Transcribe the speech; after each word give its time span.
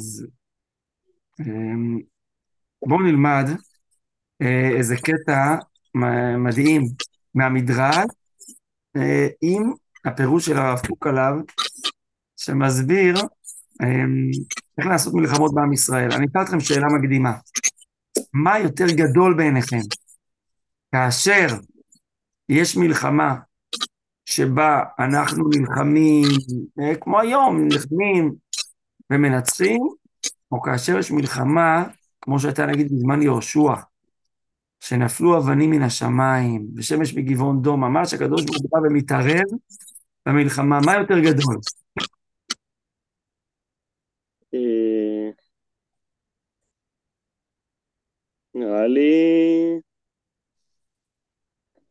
אז 0.00 0.26
אמ, 1.40 1.98
בואו 2.86 3.02
נלמד 3.02 3.44
אה, 4.42 4.68
איזה 4.78 4.96
קטע 4.96 5.56
מדהים 6.38 6.82
מהמדרש 7.34 8.06
אה, 8.96 9.28
עם 9.42 9.72
הפירוש 10.04 10.46
של 10.46 10.58
הרב 10.58 10.78
קוק 10.88 11.06
עליו, 11.06 11.34
שמסביר 12.36 13.14
אמ, 13.82 14.30
איך 14.78 14.86
לעשות 14.86 15.14
מלחמות 15.14 15.54
בעם 15.54 15.72
ישראל. 15.72 16.12
אני 16.12 16.26
אשאל 16.26 16.42
אתכם 16.42 16.60
שאלה 16.60 16.86
מקדימה. 16.98 17.32
מה 18.32 18.58
יותר 18.58 18.86
גדול 18.86 19.34
בעיניכם? 19.36 19.80
כאשר 20.92 21.46
יש 22.48 22.76
מלחמה 22.76 23.34
שבה 24.24 24.82
אנחנו 24.98 25.48
נלחמים, 25.48 26.24
אה, 26.80 26.96
כמו 27.00 27.20
היום, 27.20 27.64
נלחמים 27.64 28.34
ומנצחים, 29.10 29.80
או 30.52 30.62
כאשר 30.62 30.98
יש 30.98 31.10
מלחמה, 31.10 31.84
כמו 32.20 32.40
שהייתה 32.40 32.66
נגיד 32.66 32.86
בזמן 32.92 33.22
יהושע, 33.22 33.72
שנפלו 34.80 35.38
אבנים 35.38 35.70
מן 35.70 35.82
השמיים, 35.82 36.68
ושמש 36.76 37.14
מגבעון 37.14 37.62
דום, 37.62 37.80
ממש 37.80 38.14
הקדוש 38.14 38.44
ברוך 38.44 38.58
הוא 38.62 38.70
בא 38.72 38.86
ומתערב 38.86 39.44
במלחמה, 40.26 40.78
מה 40.86 40.94
יותר 40.94 41.18
גדול? 41.18 41.56
אה, 44.54 45.30
נראה 48.54 48.86
לי... 48.86 49.10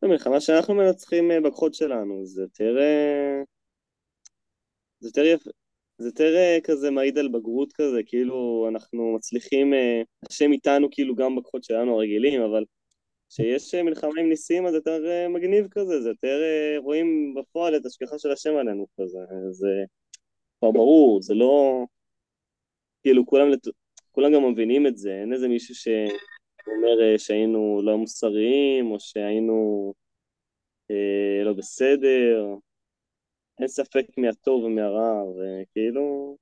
המלחמה 0.02 0.40
שאנחנו 0.40 0.74
מנצחים 0.74 1.30
אה, 1.30 1.40
בכוחות 1.40 1.74
שלנו, 1.74 2.26
זה 2.26 2.42
יותר... 2.42 2.78
אה, 2.78 3.42
זה 5.00 5.08
יותר 5.08 5.24
יפה, 5.24 5.50
זה 6.00 6.08
יותר 6.08 6.58
כזה 6.64 6.90
מעיד 6.90 7.18
על 7.18 7.28
בגרות 7.28 7.72
כזה, 7.72 8.00
כאילו 8.06 8.66
אנחנו 8.68 9.14
מצליחים, 9.14 9.72
השם 10.30 10.52
איתנו 10.52 10.88
כאילו 10.90 11.14
גם 11.14 11.36
בכוחות 11.36 11.64
שלנו 11.64 11.94
הרגילים, 11.94 12.42
אבל 12.42 12.64
כשיש 13.30 13.74
מלחמה 13.74 14.10
עם 14.20 14.28
ניסים 14.28 14.66
אז 14.66 14.74
יותר 14.74 15.02
מגניב 15.28 15.66
כזה, 15.70 16.00
זה 16.00 16.08
יותר 16.08 16.40
רואים 16.78 17.34
בפועל 17.34 17.76
את 17.76 17.86
השגחה 17.86 18.18
של 18.18 18.30
השם 18.30 18.56
עלינו 18.56 18.86
כזה, 19.00 19.18
זה 19.50 19.68
כבר 20.58 20.70
ברור, 20.70 21.22
זה 21.22 21.34
לא... 21.34 21.84
כאילו 23.02 23.26
כולם, 23.26 23.48
כולם 24.10 24.32
גם 24.32 24.52
מבינים 24.52 24.86
את 24.86 24.96
זה, 24.96 25.20
אין 25.20 25.32
איזה 25.32 25.48
מישהו 25.48 25.74
שאומר 25.74 27.02
אה, 27.02 27.18
שהיינו 27.18 27.80
לא 27.84 27.98
מוסריים, 27.98 28.90
או 28.90 29.00
שהיינו 29.00 29.94
אה, 30.90 31.44
לא 31.44 31.52
בסדר, 31.52 32.54
אין 33.60 33.68
ספק 33.68 34.06
מהטוב 34.16 34.64
ומהרע, 34.64 35.22
וכאילו... 35.24 36.36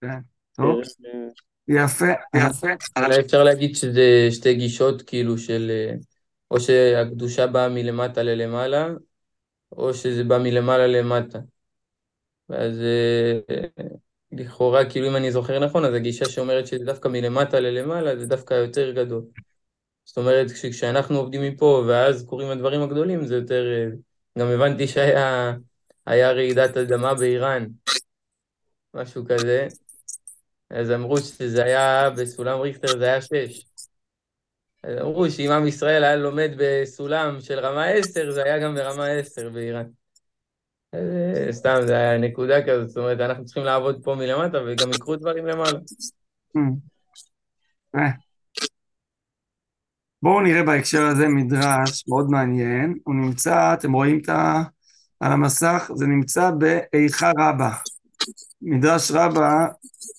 כן, 0.00 0.18
טוב. 0.56 0.80
אה, 1.06 1.28
יפה, 1.68 2.06
יפה. 2.36 2.66
אולי 2.98 3.20
אפשר 3.20 3.44
להגיד 3.44 3.76
שזה 3.76 4.28
שתי 4.30 4.54
גישות 4.54 5.02
כאילו 5.02 5.38
של 5.38 5.70
אה, 5.70 5.94
או 6.50 6.60
שהקדושה 6.60 7.46
באה 7.46 7.68
מלמטה 7.68 8.22
ללמעלה, 8.22 8.88
או 9.72 9.94
שזה 9.94 10.24
בא 10.24 10.38
מלמעלה 10.38 10.86
למטה. 10.86 11.38
ואז 12.48 12.80
אה, 12.80 13.56
לכאורה, 14.32 14.90
כאילו 14.90 15.08
אם 15.08 15.16
אני 15.16 15.32
זוכר 15.32 15.58
נכון, 15.58 15.84
אז 15.84 15.94
הגישה 15.94 16.24
שאומרת 16.24 16.66
שזה 16.66 16.84
דווקא 16.84 17.08
מלמטה 17.08 17.60
ללמעלה, 17.60 18.16
זה 18.16 18.26
דווקא 18.26 18.54
יותר 18.54 18.90
גדול. 18.90 19.22
זאת 20.04 20.18
אומרת, 20.18 20.46
כשאנחנו 20.50 21.18
עובדים 21.18 21.42
מפה, 21.42 21.84
ואז 21.88 22.26
קורים 22.26 22.48
הדברים 22.48 22.82
הגדולים, 22.82 23.26
זה 23.26 23.36
יותר... 23.36 23.64
אה, 24.36 24.42
גם 24.42 24.48
הבנתי 24.48 24.88
שהיה 24.88 26.32
רעידת 26.32 26.76
אדמה 26.76 27.14
באיראן, 27.14 27.66
משהו 28.94 29.24
כזה. 29.28 29.66
אז 30.70 30.90
אמרו 30.90 31.18
שזה 31.18 31.64
היה, 31.64 32.10
בסולם 32.10 32.60
ריכטר 32.60 32.98
זה 32.98 33.04
היה 33.04 33.22
שש. 33.22 33.66
אז 34.82 34.98
אמרו 35.00 35.30
שאם 35.30 35.50
עם 35.50 35.66
ישראל 35.66 36.04
היה 36.04 36.16
לומד 36.16 36.50
בסולם 36.56 37.40
של 37.40 37.58
רמה 37.58 37.84
עשר, 37.84 38.30
זה 38.30 38.44
היה 38.44 38.58
גם 38.58 38.74
ברמה 38.74 39.06
עשר 39.06 39.50
באיראן. 39.50 39.86
אה, 40.94 41.52
סתם, 41.52 41.76
זה 41.86 41.96
היה 41.96 42.18
נקודה 42.18 42.66
כזאת, 42.66 42.88
זאת 42.88 42.96
אומרת, 42.96 43.20
אנחנו 43.20 43.44
צריכים 43.44 43.64
לעבוד 43.64 44.04
פה 44.04 44.14
מלמטה 44.14 44.58
וגם 44.66 44.90
יקרו 44.90 45.16
דברים 45.16 45.46
למעלה. 45.46 45.78
בואו 50.22 50.40
נראה 50.40 50.62
בהקשר 50.62 51.06
הזה 51.06 51.28
מדרש 51.28 52.04
מאוד 52.08 52.30
מעניין, 52.30 52.98
הוא 53.04 53.14
נמצא, 53.14 53.74
אתם 53.74 53.92
רואים 53.92 54.18
את 54.18 54.28
ה... 54.28 54.62
על 55.20 55.32
המסך, 55.32 55.90
זה 55.94 56.06
נמצא 56.06 56.50
באיכה 56.50 57.30
רבה. 57.38 57.70
מדרש 58.62 59.10
רבה, 59.10 59.66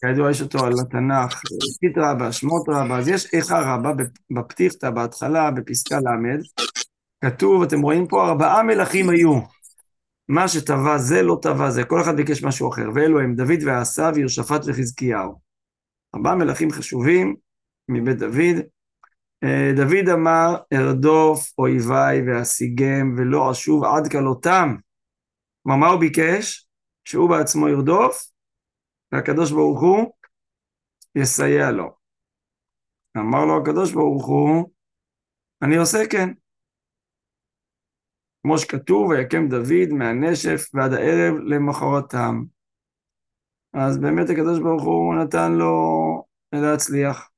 כידוע 0.01 0.31
יש 0.31 0.41
אותו 0.41 0.65
על 0.65 0.73
התנ"ך, 0.81 1.41
פית 1.79 1.97
רבה, 1.97 2.31
שמות 2.31 2.63
רבה, 2.67 2.97
אז 2.97 3.07
יש 3.07 3.33
איכה 3.33 3.73
רבה 3.73 3.91
בפתיחתא, 4.31 4.89
בהתחלה, 4.89 5.51
בפסקה 5.51 5.99
ל', 5.99 6.41
כתוב, 7.25 7.63
אתם 7.63 7.81
רואים 7.81 8.07
פה, 8.07 8.29
ארבעה 8.29 8.63
מלכים 8.63 9.09
היו. 9.09 9.39
מה 10.29 10.47
שטבע 10.47 10.97
זה 10.97 11.21
לא 11.21 11.39
טבע 11.41 11.69
זה, 11.69 11.83
כל 11.83 12.01
אחד 12.01 12.15
ביקש 12.15 12.43
משהו 12.43 12.69
אחר, 12.69 12.89
ואלו 12.95 13.19
הם 13.19 13.35
דוד 13.35 13.63
ועשיו, 13.65 14.13
ירשפט 14.17 14.61
וחזקיהו. 14.65 15.39
ארבעה 16.15 16.35
מלכים 16.35 16.71
חשובים 16.71 17.35
מבית 17.89 18.17
דוד. 18.17 18.72
אה, 19.43 19.71
דוד 19.75 20.09
אמר, 20.13 20.55
ארדוף 20.73 21.53
אויביי 21.57 22.21
ואשיגם 22.27 23.15
ולא 23.17 23.51
אשוב 23.51 23.83
עד 23.83 24.11
כלותם. 24.11 24.75
כלומר, 25.63 25.79
מה 25.79 25.87
הוא 25.87 25.99
ביקש? 25.99 26.67
שהוא 27.05 27.29
בעצמו 27.29 27.67
ירדוף, 27.69 28.31
והקדוש 29.11 29.51
ברוך 29.51 29.81
הוא 29.81 30.13
יסייע 31.15 31.71
לו. 31.71 31.95
אמר 33.17 33.45
לו 33.45 33.61
הקדוש 33.61 33.93
ברוך 33.93 34.25
הוא, 34.25 34.69
אני 35.61 35.75
עושה 35.77 35.97
כן. 36.11 36.29
כמו 38.43 38.57
שכתוב, 38.57 39.07
ויקם 39.09 39.47
דוד 39.49 39.89
מהנשף 39.91 40.69
ועד 40.73 40.93
הערב 40.93 41.35
למחרתם. 41.45 42.43
אז 43.73 43.97
באמת 43.97 44.29
הקדוש 44.29 44.59
ברוך 44.59 44.83
הוא 44.83 45.15
נתן 45.15 45.51
לו 45.51 45.73
להצליח. 46.53 47.29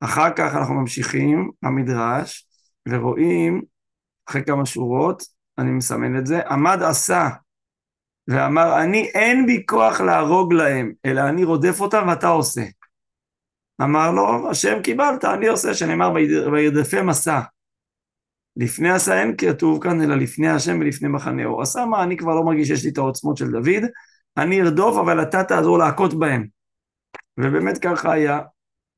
אחר 0.00 0.30
כך 0.36 0.54
אנחנו 0.54 0.74
ממשיכים 0.74 1.50
במדרש 1.62 2.48
ורואים, 2.88 3.62
אחרי 4.28 4.44
כמה 4.44 4.66
שורות, 4.66 5.22
אני 5.58 5.70
מסמן 5.70 6.18
את 6.18 6.26
זה, 6.26 6.40
עמד 6.40 6.82
עשה 6.82 7.28
ואמר, 8.28 8.82
אני 8.82 9.10
אין 9.14 9.46
בי 9.46 9.66
כוח 9.66 10.00
להרוג 10.00 10.52
להם, 10.52 10.92
אלא 11.04 11.28
אני 11.28 11.44
רודף 11.44 11.80
אותם 11.80 12.06
ואתה 12.08 12.28
עושה. 12.28 12.62
אמר 13.82 14.10
לו, 14.10 14.50
השם 14.50 14.82
קיבלת, 14.82 15.24
אני 15.24 15.46
עושה, 15.46 15.74
שנאמר 15.74 16.12
וירדפי 16.52 17.02
מסע. 17.02 17.40
לפני 18.56 18.90
עשה 18.90 19.20
אין 19.20 19.34
כתוב 19.38 19.82
כאן, 19.82 20.02
אלא 20.02 20.14
לפני 20.14 20.48
השם 20.48 20.78
ולפני 20.80 21.08
מחנהו. 21.08 21.62
עשה 21.62 21.84
מה, 21.84 22.02
אני 22.02 22.16
כבר 22.16 22.34
לא 22.34 22.44
מרגיש 22.44 22.68
שיש 22.68 22.84
לי 22.84 22.90
את 22.90 22.98
העוצמות 22.98 23.36
של 23.36 23.50
דוד, 23.50 23.84
אני 24.36 24.62
ארדוף, 24.62 24.96
אבל 24.98 25.22
אתה 25.22 25.44
תעזור 25.44 25.78
להכות 25.78 26.18
בהם. 26.18 26.46
ובאמת 27.40 27.78
ככה 27.78 28.12
היה. 28.12 28.40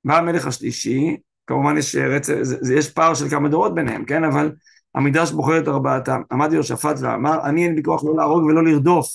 בא 0.08 0.16
המלך 0.16 0.46
השלישי, 0.46 1.16
כמובן 1.46 1.78
יש 1.78 1.96
רצף, 1.96 2.34
יש 2.76 2.90
פער 2.90 3.14
של 3.14 3.28
כמה 3.28 3.48
דורות 3.48 3.74
ביניהם, 3.74 4.04
כן? 4.04 4.24
אבל 4.24 4.52
המדרש 4.94 5.30
בוחר 5.30 5.58
את 5.58 5.68
ארבעתם. 5.68 6.22
עמד 6.32 6.52
יהושפט 6.52 6.96
ואמר, 7.00 7.44
אני 7.44 7.64
אין 7.64 7.74
לי 7.74 7.82
כוח 7.82 8.04
לא 8.04 8.16
להרוג 8.16 8.44
ולא 8.44 8.64
לרדוף, 8.64 9.06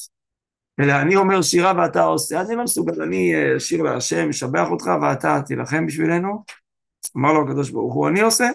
אלא 0.79 0.93
אני 0.93 1.15
אומר 1.15 1.41
שירה 1.41 1.73
ואתה 1.77 2.03
עושה, 2.03 2.39
אז 2.39 2.49
אני 2.49 2.57
לא 2.57 2.63
מסוגל, 2.63 3.01
אני 3.01 3.35
אה, 3.35 3.59
שיר 3.59 3.81
להשם, 3.81 4.29
משבח 4.29 4.67
אותך 4.71 4.89
ואתה 5.01 5.41
תילחם 5.45 5.85
בשבילנו. 5.85 6.43
אמר 7.17 7.33
לו 7.33 7.43
הקדוש 7.45 7.69
ברוך 7.69 7.93
הוא, 7.93 8.07
אני 8.07 8.21
עושה, 8.21 8.49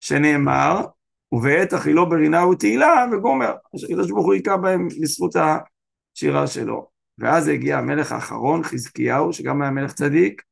שנאמר, 0.00 0.84
ובעת 1.32 1.72
אכילו 1.72 2.08
ברינה 2.08 2.46
ותהילה, 2.46 3.06
וגומר. 3.12 3.52
הקדוש 3.84 4.10
ברוך 4.10 4.26
הוא 4.26 4.34
היכה 4.34 4.56
בהם 4.56 4.88
בזכות 5.00 5.34
השירה 5.36 6.46
שלו. 6.46 6.88
ואז 7.18 7.48
הגיע 7.48 7.78
המלך 7.78 8.12
האחרון, 8.12 8.62
חזקיהו, 8.62 9.32
שגם 9.32 9.62
היה 9.62 9.70
מלך 9.70 9.92
צדיק, 9.92 10.42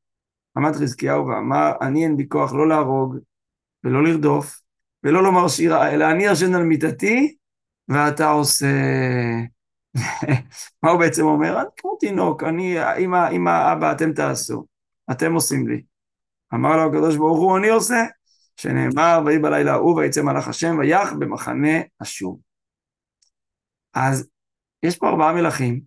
עמד 0.57 0.75
חזקיהו 0.75 1.27
ואמר, 1.27 1.71
אני 1.81 2.03
אין 2.03 2.17
בי 2.17 2.29
כוח 2.29 2.53
לא 2.53 2.69
להרוג 2.69 3.17
ולא 3.83 4.03
לרדוף, 4.03 4.61
ולא 5.03 5.23
לומר 5.23 5.47
שירה, 5.47 5.91
אלא 5.91 6.11
אני 6.11 6.25
ישן 6.25 6.55
על 6.55 6.63
מיטתי, 6.63 7.35
ואתה 7.87 8.29
עושה... 8.29 8.67
מה 10.83 10.89
הוא 10.89 10.99
בעצם 10.99 11.23
אומר? 11.23 11.61
אני 11.61 11.69
כמו 11.77 11.95
תינוק, 11.99 12.43
אני, 12.43 12.77
אמא, 12.97 13.29
אמא, 13.31 13.73
אבא, 13.73 13.91
אתם 13.91 14.13
תעשו, 14.13 14.65
אתם 15.11 15.33
עושים 15.33 15.67
לי. 15.67 15.81
אמר 16.53 16.77
לו 16.77 16.89
הקדוש 16.89 17.15
ברוך 17.15 17.39
הוא, 17.39 17.57
אני 17.57 17.69
עושה, 17.69 18.03
שנאמר, 18.55 19.19
ויהי 19.25 19.39
בלילה 19.39 19.71
ההוא, 19.71 19.95
ויצא 19.95 20.21
מלאך 20.21 20.47
השם, 20.47 20.77
ויח 20.79 21.13
במחנה 21.19 21.77
אשור. 22.01 22.41
אז 23.93 24.29
יש 24.83 24.97
פה 24.97 25.09
ארבעה 25.09 25.33
מלכים, 25.33 25.81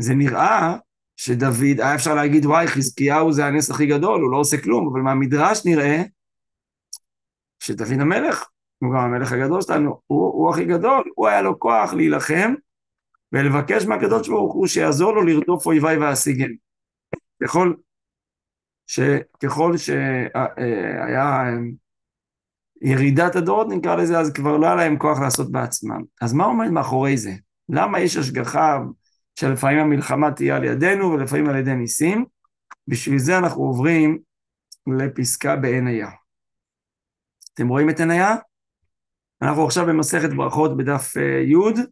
וזה 0.00 0.14
נראה 0.14 0.76
שדוד, 1.16 1.80
היה 1.80 1.94
אפשר 1.94 2.14
להגיד, 2.14 2.46
וואי, 2.46 2.66
חזקיהו 2.66 3.32
זה 3.32 3.46
הנס 3.46 3.70
הכי 3.70 3.86
גדול, 3.86 4.20
הוא 4.20 4.30
לא 4.30 4.36
עושה 4.36 4.62
כלום, 4.62 4.88
אבל 4.92 5.00
מהמדרש 5.00 5.66
נראה 5.66 6.02
שדוד 7.58 8.00
המלך 8.00 8.48
הוא 8.78 8.94
גם 8.94 9.00
המלך 9.00 9.32
הגדול 9.32 9.62
שלנו, 9.62 10.00
הוא, 10.06 10.32
הוא 10.32 10.50
הכי 10.50 10.64
גדול, 10.64 11.04
הוא 11.14 11.28
היה 11.28 11.42
לו 11.42 11.58
כוח 11.58 11.92
להילחם 11.92 12.54
ולבקש 13.32 13.84
מהקדוש 13.84 14.28
ברוך 14.28 14.54
הוא 14.54 14.66
שיעזור 14.66 15.12
לו 15.12 15.22
לרדוף 15.22 15.66
אויביי 15.66 15.98
ואשיגם. 15.98 16.50
ככל 17.42 17.74
ש... 18.86 19.00
ככל 19.42 19.76
שהיה 19.76 21.44
ירידת 22.82 23.36
הדורות 23.36 23.66
נקרא 23.70 23.96
לזה, 23.96 24.18
אז 24.18 24.32
כבר 24.32 24.56
לא 24.56 24.66
היה 24.66 24.74
להם 24.74 24.98
כוח 24.98 25.20
לעשות 25.20 25.52
בעצמם. 25.52 26.02
אז 26.20 26.32
מה 26.32 26.44
עומד 26.44 26.68
מאחורי 26.70 27.16
זה? 27.16 27.32
למה 27.68 28.00
יש 28.00 28.16
השגחה 28.16 28.78
שלפעמים 29.38 29.78
המלחמה 29.78 30.32
תהיה 30.32 30.56
על 30.56 30.64
ידינו 30.64 31.12
ולפעמים 31.12 31.48
על 31.48 31.56
ידי 31.56 31.74
ניסים? 31.74 32.24
בשביל 32.88 33.18
זה 33.18 33.38
אנחנו 33.38 33.62
עוברים 33.62 34.18
לפסקה 34.98 35.56
בעין 35.56 35.86
היה. 35.86 36.10
אתם 37.54 37.68
רואים 37.68 37.90
את 37.90 38.00
עין 38.00 38.10
היה? 38.10 38.36
אנחנו 39.42 39.64
עכשיו 39.64 39.86
במסכת 39.86 40.30
ברכות 40.36 40.76
בדף 40.76 41.16
אה, 41.16 41.22
י', 41.22 41.82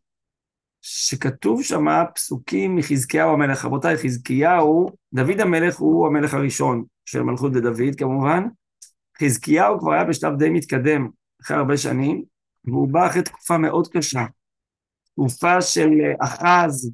שכתוב 0.83 1.63
שם 1.63 1.87
פסוקים 2.15 2.77
מחזקיהו 2.77 3.33
המלך. 3.33 3.65
רבותיי, 3.65 3.97
חזקיהו, 3.97 4.91
דוד 5.15 5.41
המלך 5.41 5.77
הוא 5.77 6.07
המלך 6.07 6.35
הראשון 6.35 6.85
של 7.05 7.23
מלכות 7.23 7.53
בדוד 7.53 7.77
כמובן. 7.99 8.45
חזקיהו 9.23 9.81
כבר 9.81 9.93
היה 9.93 10.05
בשלב 10.05 10.39
די 10.39 10.51
מתקדם, 10.51 11.09
אחרי 11.43 11.57
הרבה 11.57 11.77
שנים, 11.77 12.25
והוא 12.65 12.89
בא 12.89 13.07
אחרי 13.07 13.23
תקופה 13.23 13.59
מאוד 13.59 13.89
קשה. 13.89 14.25
תקופה 15.13 15.63
של 15.63 15.91
אה, 16.01 16.27
אחז, 16.27 16.91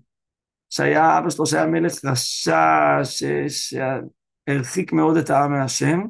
שהיה 0.70 1.18
אבא 1.18 1.30
שלו 1.30 1.46
שהיה 1.46 1.66
מלך 1.66 1.92
רשע, 2.04 2.98
שהרחיק 3.48 4.92
מאוד 4.92 5.16
את 5.16 5.30
העם 5.30 5.52
מהשם, 5.52 6.00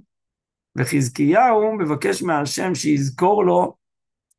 וחזקיהו 0.79 1.77
מבקש 1.79 2.23
מהשם 2.23 2.75
שיזכור 2.75 3.45
לו 3.45 3.77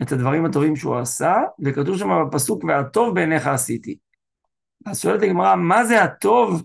את 0.02 0.12
הדברים 0.12 0.46
הטובים 0.46 0.76
שהוא 0.76 0.98
עשה, 0.98 1.36
וכתוב 1.64 1.98
שם 1.98 2.10
בפסוק, 2.28 2.64
והטוב 2.64 3.16
בעיניך 3.16 3.48
עשיתי. 3.48 3.98
אז 4.86 5.00
שואלת 5.00 5.22
הגמרא, 5.24 5.56
מה 5.56 5.86
זה 5.86 6.04
הטוב 6.04 6.64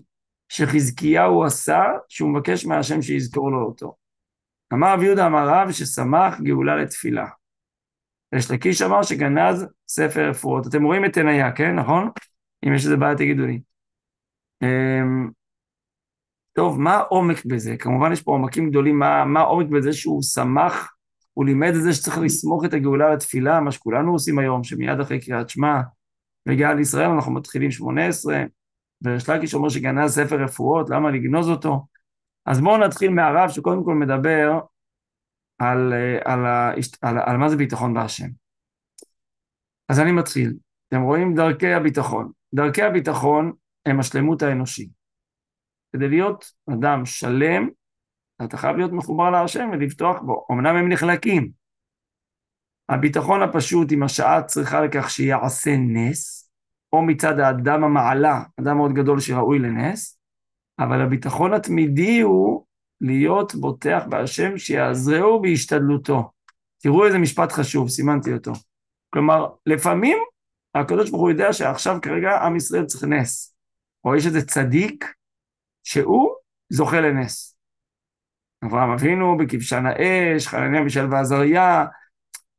שחזקיהו 0.49 1.43
עשה, 1.43 1.83
שהוא 2.07 2.29
מבקש 2.29 2.65
מהשם 2.65 3.01
שיזכור 3.01 3.51
לו 3.51 3.65
אותו? 3.65 3.95
אמר 4.73 4.93
רב 4.93 5.03
יהודה 5.03 5.25
אמר 5.25 5.49
רב 5.49 5.71
ששמח 5.71 6.41
גאולה 6.41 6.75
לתפילה. 6.75 7.25
יש 8.35 8.51
לקיש 8.51 8.81
אמר 8.81 9.03
שגנז 9.03 9.65
ספר 9.87 10.29
רפואות. 10.29 10.67
אתם 10.67 10.83
רואים 10.83 11.05
את 11.05 11.17
עיניה, 11.17 11.51
כן? 11.51 11.75
נכון? 11.75 12.09
אם 12.67 12.73
יש 12.73 12.85
איזה 12.85 12.97
בעיה 12.97 13.15
תגידו 13.15 13.45
לי. 13.45 13.61
אמ, 14.63 15.29
טוב, 16.53 16.79
מה 16.81 16.93
העומק 16.93 17.45
בזה? 17.45 17.77
כמובן 17.77 18.11
יש 18.11 18.21
פה 18.21 18.31
עומקים 18.31 18.69
גדולים, 18.69 18.99
מה, 18.99 19.25
מה 19.25 19.39
העומק 19.39 19.67
בזה 19.67 19.93
שהוא 19.93 20.23
שמח, 20.23 20.93
הוא 21.33 21.45
לימד 21.45 21.73
את 21.75 21.83
זה 21.83 21.93
שצריך 21.93 22.17
לסמוך 22.17 22.65
את 22.65 22.73
הגאולה 22.73 23.13
לתפילה, 23.13 23.59
מה 23.59 23.71
שכולנו 23.71 24.11
עושים 24.11 24.39
היום, 24.39 24.63
שמיד 24.63 24.99
אחרי 24.99 25.19
קריאת 25.19 25.49
שמע 25.49 25.81
מגיעה 26.45 26.73
לישראל, 26.73 27.09
אנחנו 27.09 27.31
מתחילים 27.31 27.71
18, 27.71 28.43
ויש 29.01 29.29
לקיש 29.29 29.53
אומר 29.53 29.69
שגנז 29.69 30.11
ספר 30.11 30.43
רפואות, 30.43 30.89
למה 30.89 31.11
לגנוז 31.11 31.49
אותו? 31.49 31.85
אז 32.45 32.61
בואו 32.61 32.77
נתחיל 32.77 33.11
מהרב 33.11 33.49
שקודם 33.49 33.83
כל 33.83 33.95
מדבר 33.95 34.59
על, 35.59 35.93
אה, 35.93 36.33
על, 36.33 36.45
על, 36.45 36.75
על, 37.01 37.17
על 37.25 37.37
מה 37.37 37.49
זה 37.49 37.55
ביטחון 37.55 37.93
בהשם. 37.93 38.27
אז 39.89 39.99
אני 39.99 40.11
מתחיל. 40.11 40.53
אתם 40.87 41.01
רואים 41.01 41.35
דרכי 41.35 41.73
הביטחון. 41.73 42.31
דרכי 42.55 42.81
הביטחון 42.81 43.53
הם 43.85 43.99
השלמות 43.99 44.41
האנושי. 44.41 44.89
כדי 45.93 46.09
להיות 46.09 46.51
אדם 46.73 47.05
שלם, 47.05 47.69
אתה 48.45 48.57
חייב 48.57 48.77
להיות 48.77 48.91
מחובר 48.91 49.29
להשם 49.29 49.69
ולבטוח 49.73 50.21
בו. 50.21 50.47
אמנם 50.51 50.75
הם 50.75 50.91
נחלקים. 50.91 51.51
הביטחון 52.89 53.41
הפשוט 53.41 53.91
עם 53.91 54.03
השעה 54.03 54.43
צריכה 54.43 54.81
לכך 54.81 55.09
שיעשה 55.09 55.75
נס, 55.77 56.51
או 56.93 57.01
מצד 57.01 57.39
האדם 57.39 57.83
המעלה, 57.83 58.43
אדם 58.59 58.77
מאוד 58.77 58.93
גדול 58.93 59.19
שראוי 59.19 59.59
לנס, 59.59 60.19
אבל 60.79 61.01
הביטחון 61.01 61.53
התמידי 61.53 62.21
הוא 62.21 62.65
להיות 63.01 63.55
בוטח 63.55 64.03
בהשם 64.09 64.57
שיעזרהו 64.57 65.41
בהשתדלותו. 65.41 66.31
תראו 66.79 67.05
איזה 67.05 67.17
משפט 67.17 67.51
חשוב, 67.51 67.89
סימנתי 67.89 68.33
אותו. 68.33 68.51
כלומר, 69.09 69.47
לפעמים 69.65 70.17
הקדוש 70.79 71.09
ברוך 71.09 71.21
הוא 71.21 71.31
יודע 71.31 71.53
שעכשיו 71.53 71.97
כרגע 72.01 72.31
עם 72.45 72.55
ישראל 72.55 72.85
צריך 72.85 73.03
נס. 73.03 73.55
או 74.05 74.15
יש 74.15 74.25
איזה 74.25 74.45
צדיק 74.45 75.13
שהוא 75.83 76.35
זוכה 76.69 77.01
לנס. 77.01 77.57
אברהם 78.65 78.89
אבינו 78.89 79.37
בכבשן 79.37 79.83
האש, 79.85 80.47
חנניה 80.47 80.81
מישל 80.81 81.13
ועזריה, 81.13 81.85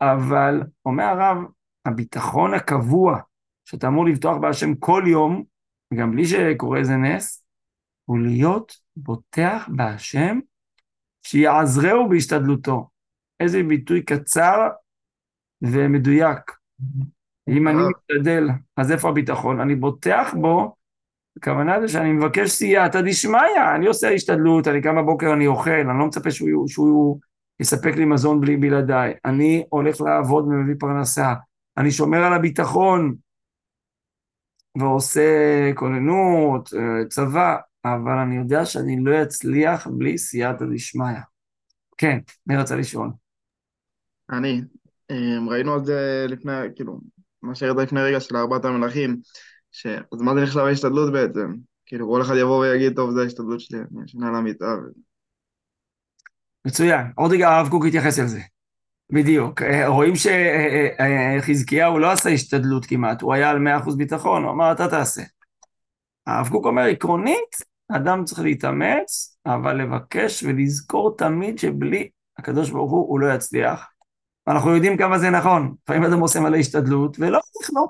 אבל 0.00 0.62
אומר 0.84 1.04
הרב, 1.04 1.38
הביטחון 1.86 2.54
הקבוע 2.54 3.20
שאתה 3.64 3.86
אמור 3.86 4.06
לבטוח 4.06 4.36
בהשם 4.36 4.74
כל 4.74 5.02
יום, 5.06 5.44
גם 5.94 6.10
בלי 6.10 6.24
שקורה 6.24 6.78
איזה 6.78 6.96
נס, 6.96 7.44
הוא 8.04 8.18
להיות 8.18 8.72
בוטח 8.96 9.68
בהשם 9.76 10.38
שיעזרהו 11.22 12.08
בהשתדלותו. 12.08 12.90
איזה 13.40 13.62
ביטוי 13.62 14.02
קצר 14.02 14.68
ומדויק. 15.62 16.52
אם 17.48 17.68
אני 17.68 17.78
משתדל, 17.78 18.48
אז 18.76 18.92
איפה 18.92 19.08
הביטחון? 19.08 19.60
אני 19.60 19.74
בוטח 19.74 20.34
בו, 20.40 20.74
הכוונה 21.36 21.80
זה 21.80 21.88
שאני 21.88 22.12
מבקש 22.12 22.50
סייעתא 22.50 23.00
דשמיא, 23.00 23.74
אני 23.74 23.86
עושה 23.86 24.10
השתדלות, 24.10 24.68
אני 24.68 24.82
קם 24.82 24.96
בבוקר, 24.96 25.32
אני 25.32 25.46
אוכל, 25.46 25.70
אני 25.70 25.98
לא 25.98 26.06
מצפה 26.06 26.30
שהוא, 26.30 26.68
שהוא 26.68 27.20
יספק 27.60 27.96
לי 27.96 28.04
מזון 28.04 28.40
בלי 28.40 28.56
בלעדיי. 28.56 29.14
אני 29.24 29.64
הולך 29.68 30.00
לעבוד 30.00 30.44
ומביא 30.44 30.74
פרנסה, 30.78 31.34
אני 31.76 31.90
שומר 31.90 32.18
על 32.18 32.32
הביטחון 32.32 33.14
ועושה 34.78 35.70
כוננות, 35.74 36.70
אה, 36.74 37.04
צבא, 37.08 37.56
אבל 37.84 38.18
אני 38.18 38.36
יודע 38.36 38.64
שאני 38.64 39.04
לא 39.04 39.22
אצליח 39.22 39.86
בלי 39.86 40.18
סייעתא 40.18 40.64
דשמיא. 40.74 41.18
כן, 41.96 42.18
מי 42.46 42.56
רצה 42.56 42.76
לשאול? 42.76 43.10
אני. 44.30 44.62
אמ, 45.10 45.48
ראינו 45.48 45.74
על 45.74 45.84
זה 45.84 46.26
לפני, 46.28 46.52
כאילו, 46.76 47.00
מה 47.42 47.54
שהראית 47.54 47.76
לפני 47.76 48.00
רגע 48.00 48.20
של 48.20 48.36
ארבעת 48.36 48.64
המלכים, 48.64 49.16
ש... 49.72 49.86
אז 49.86 50.20
מה 50.20 50.34
זה 50.34 50.40
נחשב 50.40 50.58
ההשתדלות 50.58 51.12
בעצם? 51.12 51.54
כאילו, 51.86 52.08
כל 52.08 52.22
אחד 52.22 52.34
יבוא 52.40 52.58
ויגיד, 52.58 52.96
טוב, 52.96 53.10
זה 53.10 53.22
ההשתדלות 53.22 53.60
שלי, 53.60 53.78
אני 53.78 54.04
אשנה 54.04 54.30
למיטה. 54.30 54.64
ו... 54.64 54.88
מצוין. 56.66 57.06
עוד 57.16 57.32
רגע 57.32 57.48
הרב 57.48 57.68
קוק 57.68 57.84
יתייחס 57.84 58.18
לזה. 58.18 58.40
בדיוק. 59.12 59.62
אה, 59.62 59.88
רואים 59.88 60.12
שחזקיהו 60.16 61.90
אה, 61.90 61.96
אה, 61.96 62.00
לא 62.00 62.12
עשה 62.12 62.30
השתדלות 62.30 62.86
כמעט, 62.86 63.22
הוא 63.22 63.34
היה 63.34 63.50
על 63.50 63.58
100% 63.58 63.96
ביטחון, 63.96 64.44
הוא 64.44 64.52
אמר, 64.52 64.72
אתה 64.72 64.88
תעשה. 64.88 65.22
הרב 66.26 66.48
קוק 66.48 66.66
אומר, 66.66 66.82
עקרונית, 66.82 67.56
אדם 67.92 68.24
צריך 68.24 68.40
להתאמץ, 68.40 69.38
אבל 69.46 69.82
לבקש 69.82 70.42
ולזכור 70.42 71.16
תמיד 71.16 71.58
שבלי 71.58 72.08
הקדוש 72.38 72.70
ברוך 72.70 72.90
הוא, 72.90 73.08
הוא 73.08 73.20
לא 73.20 73.34
יצליח. 73.34 73.86
ואנחנו 74.48 74.74
יודעים 74.74 74.96
כמה 74.96 75.18
זה 75.18 75.30
נכון. 75.30 75.74
לפעמים 75.82 76.04
אדם 76.04 76.20
עושה 76.20 76.40
מלא 76.40 76.56
השתדלות, 76.56 77.16
ולא 77.20 77.38
צריך 77.52 77.70
לא. 77.74 77.86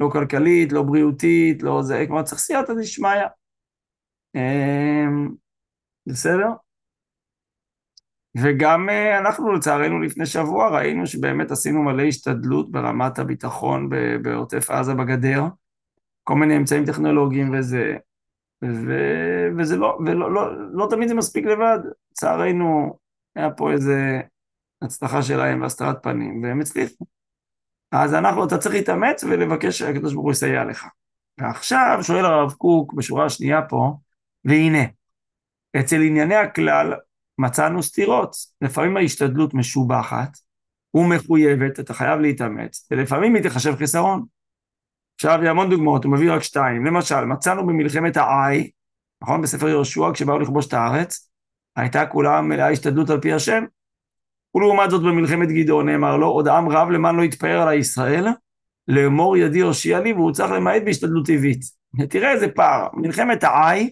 לא 0.00 0.08
כלכלית, 0.12 0.72
לא 0.72 0.82
בריאותית, 0.82 1.62
לא 1.62 1.82
זה, 1.82 2.04
כלומר 2.06 2.22
צריך 2.22 2.40
סייעתא 2.40 2.72
דשמיא. 2.80 3.10
אמ, 4.34 5.34
בסדר? 6.06 6.48
וגם 8.36 8.88
אה, 8.88 9.18
אנחנו 9.18 9.52
לצערנו 9.52 10.00
לפני 10.00 10.26
שבוע 10.26 10.68
ראינו 10.68 11.06
שבאמת 11.06 11.50
עשינו 11.50 11.82
מלא 11.82 12.02
השתדלות 12.02 12.70
ברמת 12.70 13.18
הביטחון 13.18 13.88
בעוטף 14.22 14.70
עזה 14.70 14.94
בגדר, 14.94 15.42
כל 16.24 16.34
מיני 16.34 16.56
אמצעים 16.56 16.86
טכנולוגיים 16.86 17.58
וזה, 17.58 17.96
ו... 18.64 18.98
וזה 19.58 19.76
לא, 19.76 19.98
ולא 20.06 20.34
לא, 20.34 20.72
לא 20.72 20.86
תמיד 20.90 21.08
זה 21.08 21.14
מספיק 21.14 21.44
לבד, 21.44 21.78
לצערנו 22.10 22.98
היה 23.36 23.50
פה 23.50 23.72
איזה 23.72 24.20
הצלחה 24.84 25.22
שלהם 25.22 25.62
והסתרת 25.62 26.02
פנים, 26.02 26.42
והם 26.42 26.60
הצליחו. 26.60 27.04
אז 27.92 28.14
אנחנו, 28.14 28.46
אתה 28.46 28.58
צריך 28.58 28.74
להתאמץ 28.74 29.24
ולבקש 29.24 29.78
שהקדוש 29.78 30.12
ברוך 30.12 30.24
הוא 30.24 30.32
יסייע 30.32 30.64
לך. 30.64 30.86
ועכשיו 31.38 31.98
שואל 32.02 32.24
הרב 32.24 32.52
קוק 32.52 32.92
בשורה 32.92 33.24
השנייה 33.24 33.62
פה, 33.62 33.92
והנה, 34.44 34.84
אצל 35.80 36.02
ענייני 36.02 36.34
הכלל 36.34 36.94
מצאנו 37.38 37.82
סתירות. 37.82 38.36
לפעמים 38.60 38.96
ההשתדלות 38.96 39.54
משובחת 39.54 40.38
ומחויבת, 40.94 41.80
אתה 41.80 41.94
חייב 41.94 42.20
להתאמץ, 42.20 42.88
ולפעמים 42.90 43.34
היא 43.34 43.42
תחשב 43.42 43.76
חיסרון. 43.76 44.24
עכשיו, 45.14 45.48
המון 45.48 45.70
דוגמאות, 45.70 46.04
הוא 46.04 46.12
מביא 46.12 46.32
רק 46.32 46.42
שתיים. 46.42 46.84
למשל, 46.84 47.24
מצאנו 47.24 47.66
במלחמת 47.66 48.16
העי, 48.16 48.70
נכון? 49.22 49.42
בספר 49.42 49.68
יהושע, 49.68 50.12
כשבאו 50.14 50.38
לכבוש 50.38 50.66
את 50.66 50.72
הארץ, 50.72 51.30
הייתה 51.76 52.06
כולה 52.06 52.40
מלאה 52.40 52.70
השתדלות 52.70 53.10
על 53.10 53.20
פי 53.20 53.32
השם. 53.32 53.64
ולעומת 54.54 54.90
זאת 54.90 55.02
במלחמת 55.02 55.48
גדעון 55.48 55.88
נאמר 55.88 56.16
לו, 56.16 56.26
עוד 56.26 56.48
עם 56.48 56.68
רב 56.68 56.90
למען 56.90 57.16
לא 57.16 57.22
יתפאר 57.22 57.62
על 57.62 57.68
הישראל, 57.68 58.26
לאמור 58.88 59.36
ידי 59.36 59.60
הושיע 59.60 60.00
לי, 60.00 60.12
והוא 60.12 60.32
צריך 60.32 60.52
למעט 60.52 60.82
בהשתדלות 60.84 61.26
טבעית. 61.26 61.60
תראה 62.10 62.32
איזה 62.32 62.48
פער. 62.48 62.88
מלחמת 62.92 63.44
העי, 63.44 63.90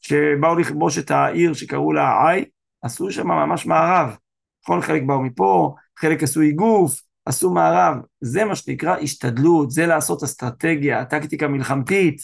שבאו 0.00 0.54
לכבוש 0.54 0.98
את 0.98 1.10
העיר 1.10 1.52
שקראו 1.52 1.92
לה 1.92 2.08
העי, 2.08 2.44
עשו 2.82 3.10
שם 3.10 3.26
ממש 3.26 3.66
מערב. 3.66 4.16
נכון? 4.64 4.80
חלק 4.80 5.02
באו 5.02 5.22
מפה, 5.22 5.74
חלק 5.98 6.22
עשו 6.22 6.40
איגוף, 6.40 7.00
עשו 7.26 7.50
מערב. 7.50 7.96
זה 8.20 8.44
מה 8.44 8.56
שנקרא 8.56 8.96
השתדלות, 8.96 9.70
זה 9.70 9.86
לעשות 9.86 10.22
אסטרטגיה, 10.22 11.04
טקטיקה 11.04 11.48
מלחמתית. 11.48 12.20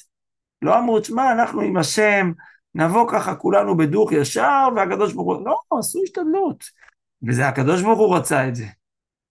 לא 0.63 0.79
אמרו, 0.79 1.01
תשמע, 1.01 1.33
אנחנו 1.33 1.61
עם 1.61 1.77
השם, 1.77 2.33
נבוא 2.75 3.09
ככה 3.11 3.35
כולנו 3.35 3.77
בדוך 3.77 4.13
ישר, 4.13 4.69
והקדוש 4.77 5.13
ברוך 5.13 5.39
הוא... 5.39 5.47
לא, 5.47 5.79
עשו 5.79 6.01
השתדלות. 6.05 6.65
וזה 7.27 7.49
הקדוש 7.49 7.83
ברוך 7.83 7.99
הוא 7.99 8.17
רצה 8.17 8.49
את 8.49 8.55
זה, 8.55 8.67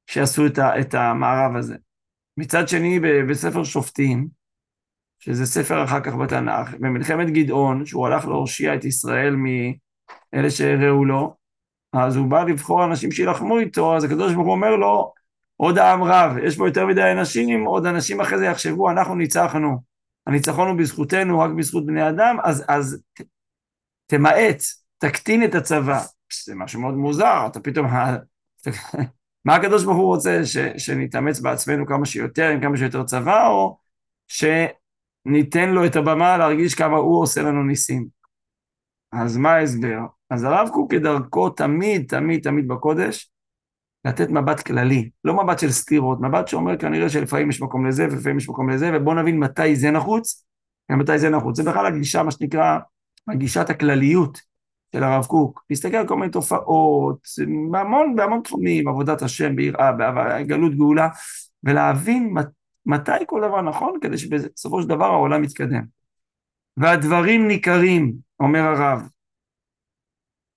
שעשו 0.08 0.46
את, 0.46 0.58
ה, 0.58 0.80
את 0.80 0.94
המערב 0.94 1.56
הזה. 1.56 1.76
מצד 2.38 2.68
שני, 2.68 3.00
בספר 3.30 3.64
שופטים, 3.64 4.28
שזה 5.20 5.46
ספר 5.46 5.84
אחר 5.84 6.02
כך 6.02 6.16
בתנ"ך, 6.16 6.74
במלחמת 6.80 7.30
גדעון, 7.30 7.86
שהוא 7.86 8.08
הלך 8.08 8.26
להושיע 8.26 8.76
את 8.76 8.86
ישראל 8.86 9.36
מאלה 9.36 10.50
שהראו 10.50 11.06
לו, 11.06 11.36
אז 11.94 12.16
הוא 12.16 12.28
בא 12.28 12.44
לבחור 12.44 12.86
אנשים 12.86 13.12
שילחמו 13.12 13.60
איתו, 13.60 13.96
אז 13.96 14.04
הקדוש 14.04 14.34
ברוך 14.34 14.46
הוא 14.46 14.56
אומר 14.56 14.76
לו, 14.76 15.14
עוד 15.58 15.78
העם 15.78 16.04
רב, 16.04 16.38
יש 16.44 16.58
פה 16.58 16.68
יותר 16.68 16.86
מדי 16.86 17.12
אנשים, 17.12 17.66
עוד 17.66 17.86
אנשים 17.86 18.22
אחרי 18.22 18.38
זה 18.38 18.46
יחשבו, 18.46 18.92
אנחנו 18.92 19.16
ניצחנו. 19.16 19.78
הניצחון 20.28 20.68
הוא 20.68 20.78
בזכותנו, 20.78 21.40
רק 21.40 21.52
בזכות 21.52 21.86
בני 21.86 22.10
אדם, 22.10 22.38
אז, 22.44 22.66
אז 22.68 23.02
ת, 23.14 23.22
תמעט, 24.06 24.62
תקטין 24.98 25.44
את 25.44 25.56
הצבא. 25.56 26.04
זה 26.46 26.56
משהו 26.56 26.82
מאוד 26.82 26.94
מוזר, 26.94 27.48
אתה 27.48 27.60
פתאום... 27.60 27.88
מה 29.46 29.56
הקדוש 29.56 29.84
ברוך 29.84 29.98
הוא 29.98 30.06
רוצה, 30.06 30.46
ש, 30.46 30.58
שנתאמץ 30.58 31.40
בעצמנו 31.40 31.86
כמה 31.86 32.06
שיותר, 32.06 32.50
עם 32.50 32.62
כמה 32.62 32.78
שיותר 32.78 33.04
צבא, 33.04 33.48
או 33.48 33.78
שניתן 34.28 35.70
לו 35.70 35.86
את 35.86 35.96
הבמה 35.96 36.38
להרגיש 36.38 36.76
כמה 36.76 36.98
הוא 36.98 37.22
עושה 37.22 37.42
לנו 37.42 37.64
ניסים? 37.64 38.08
אז 39.12 39.38
מה 39.38 39.52
ההסבר? 39.52 40.00
אז 40.30 40.44
הרב 40.44 40.70
קוק 40.74 40.92
כדרכו 40.92 41.50
תמיד, 41.50 42.06
תמיד, 42.08 42.44
תמיד 42.44 42.68
בקודש, 42.68 43.32
לתת 44.06 44.30
מבט 44.30 44.60
כללי, 44.60 45.10
לא 45.24 45.44
מבט 45.44 45.60
של 45.60 45.72
סתירות, 45.72 46.22
מבט 46.22 46.48
שאומר 46.48 46.78
כנראה 46.78 47.10
שלפעמים 47.10 47.50
יש 47.50 47.62
מקום 47.62 47.86
לזה 47.86 48.06
ולפעמים 48.06 48.38
יש 48.38 48.50
מקום 48.50 48.70
לזה, 48.70 48.92
ובואו 48.94 49.16
נבין 49.16 49.40
מתי 49.40 49.76
זה 49.76 49.92
נחוץ 49.92 50.46
ומתי 50.92 51.20
זה 51.20 51.30
נחוץ. 51.30 51.58
זה 51.58 51.64
בכלל 51.64 51.86
הגישה, 51.86 52.24
מה 52.24 52.32
שנקרא, 52.32 52.78
הגישת 53.28 53.70
הכלליות 53.70 54.42
של 54.96 55.04
הרב 55.04 55.26
קוק. 55.26 55.66
להסתכל 55.70 55.98
על 55.98 56.08
כל 56.08 56.16
מיני 56.16 56.32
תופעות, 56.32 57.28
בהמון, 57.72 58.16
בהמון 58.16 58.42
תחומים, 58.44 58.88
עבודת 58.88 59.22
השם, 59.22 59.56
ביראה, 59.56 60.44
גלות 60.44 60.76
גאולה, 60.76 61.10
ולהבין 61.64 62.34
מתי 62.86 63.12
כל 63.28 63.42
דבר 63.48 63.62
נכון, 63.62 63.94
כדי 64.02 64.18
שבסופו 64.18 64.82
של 64.82 64.88
דבר 64.88 65.06
העולם 65.06 65.44
יתקדם. 65.44 65.84
והדברים 66.78 67.48
ניכרים, 67.48 68.14
אומר 68.40 68.60
הרב, 68.60 69.10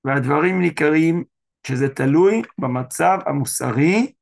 והדברים 0.04 0.60
ניכרים 0.60 1.25
שזה 1.66 1.88
תלוי 1.88 2.42
במצב 2.58 3.18
המוסרי, 3.26 4.12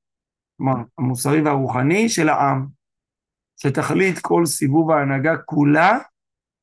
כלומר, 0.56 0.74
המוסרי 0.98 1.40
והרוחני 1.40 2.08
של 2.08 2.28
העם, 2.28 2.66
שתכלית 3.56 4.18
כל 4.18 4.46
סיבוב 4.46 4.90
ההנהגה 4.90 5.36
כולה, 5.36 5.98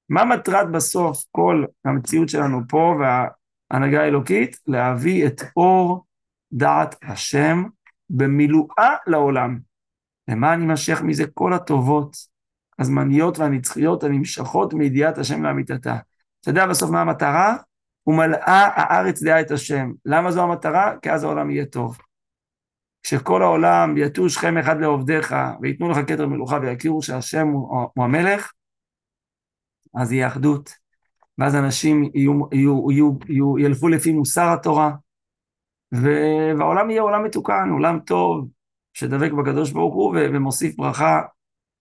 מה 0.09 0.25
מטרת 0.25 0.71
בסוף 0.71 1.23
כל 1.31 1.65
המציאות 1.85 2.29
שלנו 2.29 2.61
פה 2.69 2.95
וההנהגה 2.99 4.01
האלוקית? 4.01 4.57
להביא 4.67 5.27
את 5.27 5.41
אור 5.57 6.05
דעת 6.51 6.95
השם 7.03 7.63
במילואה 8.09 8.95
לעולם. 9.07 9.59
למה 10.27 10.53
אני 10.53 10.65
משך 10.65 11.01
מזה 11.01 11.27
כל 11.33 11.53
הטובות 11.53 12.17
הזמניות 12.79 13.39
והנצחיות 13.39 14.03
הנמשכות 14.03 14.73
מידיעת 14.73 15.17
השם 15.17 15.43
לאמיתתה? 15.43 15.97
אתה 16.41 16.49
יודע 16.49 16.67
בסוף 16.67 16.89
מה 16.89 17.01
המטרה? 17.01 17.57
ומלאה 18.07 18.69
הארץ 18.75 19.23
דעה 19.23 19.41
את 19.41 19.51
השם. 19.51 19.91
למה 20.05 20.31
זו 20.31 20.43
המטרה? 20.43 20.93
כי 21.01 21.11
אז 21.11 21.23
העולם 21.23 21.51
יהיה 21.51 21.65
טוב. 21.65 21.97
כשכל 23.03 23.41
העולם 23.41 23.97
יטו 23.97 24.29
שכם 24.29 24.57
אחד 24.57 24.81
לעובדיך, 24.81 25.35
וייתנו 25.61 25.89
לך 25.89 25.97
כתר 26.07 26.27
מלוכה 26.27 26.59
ויכירו 26.61 27.01
שהשם 27.01 27.47
הוא, 27.47 27.89
הוא 27.95 28.03
המלך, 28.05 28.51
אז 29.95 30.11
יהיה 30.11 30.27
אחדות. 30.27 30.85
ואז 31.37 31.55
אנשים 31.55 32.09
יהיו, 32.13 32.33
יהיו, 32.51 32.91
יהיו, 32.91 33.11
יהיו, 33.29 33.59
ילכו 33.59 33.87
לפי 33.87 34.11
מוסר 34.11 34.53
התורה, 34.53 34.91
והעולם 35.91 36.89
יהיה 36.89 37.01
עולם 37.01 37.23
מתוקן, 37.23 37.69
עולם 37.71 37.99
טוב, 37.99 38.47
שדבק 38.93 39.31
בקדוש 39.31 39.71
ברוך 39.71 39.95
הוא 39.95 40.15
ומוסיף 40.17 40.75
ברכה 40.75 41.21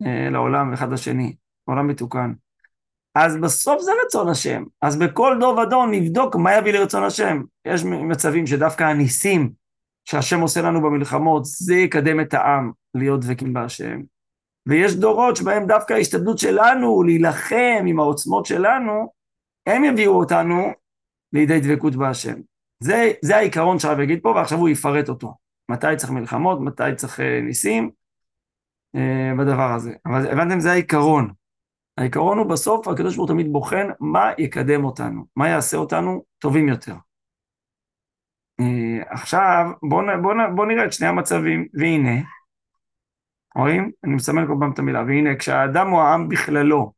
אה, 0.06 0.30
לעולם 0.30 0.72
אחד 0.72 0.92
לשני, 0.92 1.36
עולם 1.64 1.86
מתוקן. 1.86 2.32
אז 3.14 3.36
בסוף 3.36 3.82
זה 3.82 3.90
רצון 4.06 4.28
השם. 4.28 4.64
אז 4.82 4.96
בכל 4.96 5.36
דור 5.40 5.58
ודור 5.58 5.86
נבדוק 5.86 6.36
מה 6.36 6.56
יביא 6.56 6.72
לרצון 6.72 7.02
השם. 7.02 7.42
יש 7.64 7.84
מצבים 7.84 8.46
שדווקא 8.46 8.84
הניסים 8.84 9.50
שהשם 10.04 10.40
עושה 10.40 10.62
לנו 10.62 10.82
במלחמות, 10.82 11.44
זה 11.44 11.74
יקדם 11.74 12.20
את 12.20 12.34
העם 12.34 12.70
להיות 12.94 13.20
דבקים 13.20 13.52
בהשם. 13.52 14.00
ויש 14.66 14.96
דורות 14.96 15.36
שבהם 15.36 15.66
דווקא 15.66 15.92
ההשתדלות 15.92 16.38
שלנו 16.38 17.02
להילחם 17.02 17.84
עם 17.86 18.00
העוצמות 18.00 18.46
שלנו, 18.46 19.12
הם 19.66 19.84
יביאו 19.84 20.18
אותנו 20.18 20.72
לידי 21.32 21.60
דבקות 21.60 21.96
בהשם. 21.96 22.34
זה, 22.80 23.12
זה 23.22 23.36
העיקרון 23.36 23.78
שהרב 23.78 24.00
יגיד 24.00 24.20
פה, 24.22 24.28
ועכשיו 24.28 24.58
הוא 24.58 24.68
יפרט 24.68 25.08
אותו. 25.08 25.34
מתי 25.70 25.86
צריך 25.96 26.10
מלחמות, 26.10 26.60
מתי 26.60 26.82
צריך 26.96 27.20
אה, 27.20 27.40
ניסים, 27.40 27.90
אה, 28.96 29.32
בדבר 29.38 29.72
הזה. 29.72 29.92
אבל 30.06 30.26
הבנתם, 30.32 30.60
זה 30.60 30.72
העיקרון. 30.72 31.32
העיקרון 31.98 32.38
הוא 32.38 32.46
בסוף, 32.46 32.88
הקדוש 32.88 33.16
ברוך 33.16 33.28
הוא 33.28 33.34
תמיד 33.34 33.52
בוחן 33.52 33.88
מה 34.00 34.30
יקדם 34.38 34.84
אותנו, 34.84 35.24
מה 35.36 35.48
יעשה 35.48 35.76
אותנו 35.76 36.24
טובים 36.38 36.68
יותר. 36.68 36.94
אה, 38.60 39.02
עכשיו, 39.08 39.66
בואו 39.88 40.06
בוא, 40.22 40.34
בוא 40.54 40.66
נראה 40.66 40.84
את 40.84 40.92
שני 40.92 41.06
המצבים, 41.06 41.68
והנה, 41.74 42.20
רואים? 43.56 43.90
אני 44.04 44.14
מסמן 44.14 44.46
כל 44.46 44.54
פעם 44.60 44.72
את 44.72 44.78
המילה, 44.78 45.02
והנה, 45.02 45.36
כשהאדם 45.36 45.92
או 45.92 46.02
העם 46.02 46.28
בכללו, 46.28 46.92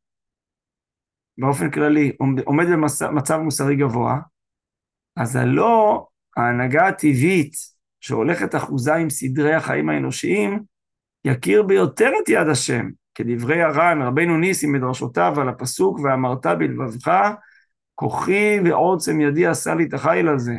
באופן 1.37 1.71
כללי, 1.71 2.11
עומד 2.45 2.65
במצב 2.67 3.37
מוסרי 3.37 3.75
גבוה, 3.75 4.19
אז 5.15 5.35
הלא 5.35 6.07
ההנהגה 6.37 6.87
הטבעית 6.87 7.53
שהולכת 7.99 8.55
אחוזה 8.55 8.95
עם 8.95 9.09
סדרי 9.09 9.53
החיים 9.53 9.89
האנושיים, 9.89 10.63
יכיר 11.25 11.63
ביותר 11.63 12.09
את 12.23 12.29
יד 12.29 12.47
השם, 12.47 12.89
כדברי 13.15 13.61
הר"ן, 13.61 14.01
רבנו 14.01 14.37
ניסים 14.37 14.71
מדרשותיו 14.71 15.41
על 15.41 15.49
הפסוק, 15.49 15.99
ואמרת 15.99 16.45
בלבבך, 16.45 17.31
כוחי 17.95 18.59
ועוצם 18.65 19.21
ידי 19.21 19.47
עשה 19.47 19.75
לי 19.75 19.83
את 19.83 19.93
החיל 19.93 20.29
הזה. 20.29 20.57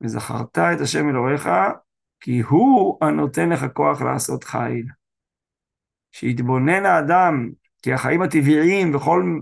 וזכרת 0.00 0.58
את 0.58 0.80
השם 0.80 1.08
אלוהיך, 1.08 1.48
כי 2.20 2.40
הוא 2.40 2.98
הנותן 3.00 3.48
לך 3.48 3.66
כוח 3.74 4.02
לעשות 4.02 4.44
חיל. 4.44 4.86
שיתבונן 6.12 6.86
האדם, 6.86 7.50
כי 7.82 7.92
החיים 7.92 8.22
הטבעיים 8.22 8.94
וכל 8.94 9.38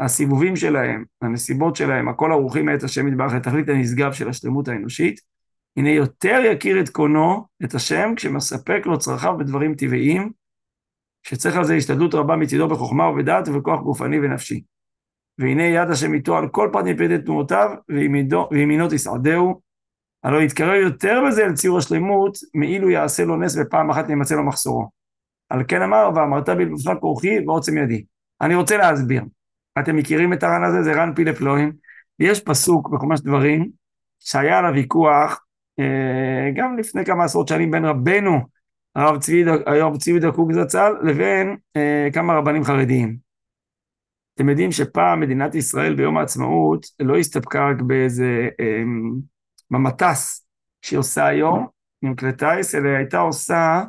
הסיבובים 0.00 0.56
שלהם, 0.56 1.04
הנסיבות 1.22 1.76
שלהם, 1.76 2.08
הכל 2.08 2.32
ערוכים 2.32 2.66
מאת 2.66 2.82
השם 2.82 3.08
יתברך 3.08 3.32
לתכלית 3.32 3.68
הנשגב 3.68 4.12
של 4.12 4.28
השלמות 4.28 4.68
האנושית, 4.68 5.20
הנה 5.76 5.90
יותר 5.90 6.40
יכיר 6.52 6.80
את 6.80 6.88
קונו, 6.88 7.46
את 7.64 7.74
השם, 7.74 8.12
כשמספק 8.16 8.82
לו 8.86 8.98
צרכיו 8.98 9.34
בדברים 9.38 9.74
טבעיים, 9.74 10.32
שצריך 11.22 11.56
על 11.56 11.64
זה 11.64 11.74
השתדלות 11.74 12.14
רבה 12.14 12.36
מצידו 12.36 12.68
בחוכמה 12.68 13.08
ובדעת 13.08 13.48
ובכוח 13.48 13.80
גופני 13.80 14.18
ונפשי. 14.18 14.62
והנה 15.38 15.62
יד 15.62 15.90
השם 15.90 16.14
איתו 16.14 16.36
על 16.36 16.48
כל 16.48 16.68
פרט 16.72 16.84
מפרטי 16.84 17.18
תנועותיו, 17.18 17.70
וימינו 18.50 18.88
תסעדהו, 18.90 19.60
הלא 20.24 20.42
יתקרב 20.42 20.74
יותר 20.74 21.22
בזה 21.26 21.44
אל 21.44 21.54
ציור 21.54 21.78
השלמות, 21.78 22.38
מאילו 22.54 22.90
יעשה 22.90 23.24
לו 23.24 23.36
נס 23.36 23.56
בפעם 23.56 23.90
אחת 23.90 24.10
ימצא 24.10 24.34
לו 24.34 24.44
מחסורו. 24.44 25.03
על 25.54 25.62
כן 25.68 25.82
אמר, 25.82 26.10
ואמרת 26.14 26.48
בלבבך 26.48 26.92
כורחי 27.00 27.38
ועוצם 27.46 27.78
ידי. 27.78 28.04
אני 28.40 28.54
רוצה 28.54 28.76
להסביר. 28.76 29.22
אתם 29.78 29.96
מכירים 29.96 30.32
את 30.32 30.42
הר"ן 30.42 30.64
הזה? 30.64 30.82
זה 30.82 30.92
ר"ן 30.92 31.12
פילה 31.14 31.34
פלואים. 31.34 31.72
יש 32.18 32.40
פסוק 32.40 32.88
בחומש 32.88 33.20
דברים, 33.20 33.70
שהיה 34.20 34.58
עליו 34.58 34.72
ויכוח, 34.74 35.44
אה, 35.78 36.50
גם 36.56 36.78
לפני 36.78 37.04
כמה 37.04 37.24
עשרות 37.24 37.48
שנים 37.48 37.70
בין 37.70 37.84
רבנו 37.84 38.40
הרב 38.94 39.20
צבי, 39.20 39.44
הרב 39.66 39.96
צבי 39.96 40.18
דקוק 40.18 40.52
זצ"ל, 40.52 40.92
לבין 41.02 41.56
אה, 41.76 42.08
כמה 42.12 42.34
רבנים 42.34 42.64
חרדיים. 42.64 43.16
אתם 44.34 44.48
יודעים 44.48 44.72
שפעם 44.72 45.20
מדינת 45.20 45.54
ישראל 45.54 45.94
ביום 45.94 46.18
העצמאות 46.18 46.86
לא 47.00 47.16
הסתפקה 47.16 47.68
רק 47.70 47.80
באיזה, 47.80 48.48
אה, 48.60 48.82
במטס 49.70 50.46
שהיא 50.82 50.98
עושה 50.98 51.26
היום, 51.26 51.66
עם 52.02 52.14
כלי 52.14 52.32
טיס, 52.32 52.74
אלא 52.74 52.88
הייתה 52.88 53.18
עושה 53.18 53.82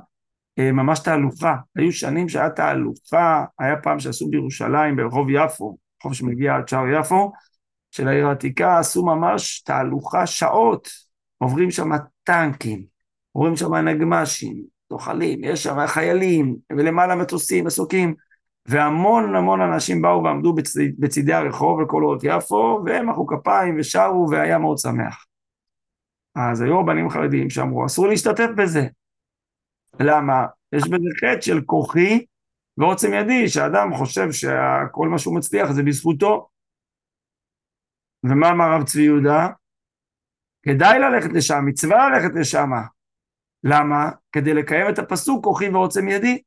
ממש 0.60 1.00
תהלוכה. 1.00 1.56
היו 1.76 1.92
שנים 1.92 2.30
שהיה 2.30 2.50
תהלוכה, 2.50 3.46
היה 3.60 3.76
פעם 3.84 4.00
שעשו 4.00 4.30
בירושלים, 4.30 4.96
ברחוב 4.96 5.28
יפו, 5.30 5.78
רחוב 6.00 6.14
שמגיע 6.14 6.56
עד 6.56 6.68
שער 6.68 6.88
יפו, 6.88 7.32
של 7.92 8.08
העיר 8.08 8.28
העתיקה, 8.28 8.80
עשו 8.80 9.06
ממש 9.06 9.62
תהלוכה 9.62 10.28
שעות, 10.28 10.90
עוברים 11.38 11.72
שם 11.72 11.90
טנקים, 12.24 12.84
עוברים 13.32 13.56
שם 13.56 13.76
נגמ"שים, 13.76 14.64
זוחלים, 14.90 15.40
יש 15.44 15.64
שם 15.64 15.88
חיילים, 15.88 16.56
ולמעלה 16.78 17.16
מטוסים, 17.16 17.66
מסוקים, 17.66 18.16
והמון 18.66 19.36
המון 19.36 19.62
אנשים 19.62 20.02
באו 20.02 20.24
ועמדו 20.24 20.54
בצד, 20.54 20.82
בצידי 21.00 21.34
הרחוב 21.34 21.82
לכל 21.82 22.04
אורך 22.04 22.24
יפו, 22.24 22.82
והם 22.86 23.10
מחאו 23.10 23.28
כפיים 23.28 23.76
ושרו, 23.80 24.28
והיה 24.32 24.58
מאוד 24.58 24.78
שמח. 24.78 25.26
אז 26.36 26.62
היו 26.62 26.80
רבנים 26.80 27.10
חרדיים 27.10 27.50
שאמרו, 27.50 27.86
אסור 27.86 28.08
להשתתף 28.08 28.48
בזה. 28.58 28.88
למה? 30.00 30.46
יש 30.74 30.84
בזה 30.84 31.10
חטא 31.18 31.42
של 31.42 31.62
כוחי 31.66 32.26
ועוצם 32.78 33.14
ידי, 33.14 33.50
שאדם 33.50 33.94
חושב 33.94 34.32
שכל 34.32 35.08
מה 35.08 35.20
שהוא 35.20 35.36
מצליח 35.36 35.72
זה 35.72 35.84
בזכותו. 35.84 36.50
ומה 38.24 38.50
אמר 38.50 38.66
הרב 38.66 38.84
צבי 38.84 39.02
יהודה? 39.02 39.48
כדאי 40.64 41.00
ללכת 41.00 41.30
לשם, 41.34 41.66
מצווה 41.66 42.10
ללכת 42.10 42.36
לשם. 42.36 42.70
למה? 43.64 44.10
כדי 44.32 44.54
לקיים 44.54 44.90
את 44.90 45.00
הפסוק 45.00 45.44
כוחי 45.44 45.70
ועוצם 45.70 46.08
ידי. 46.08 46.42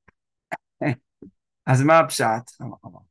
אז 1.71 1.83
מה 1.83 1.99
הפשט? 1.99 2.51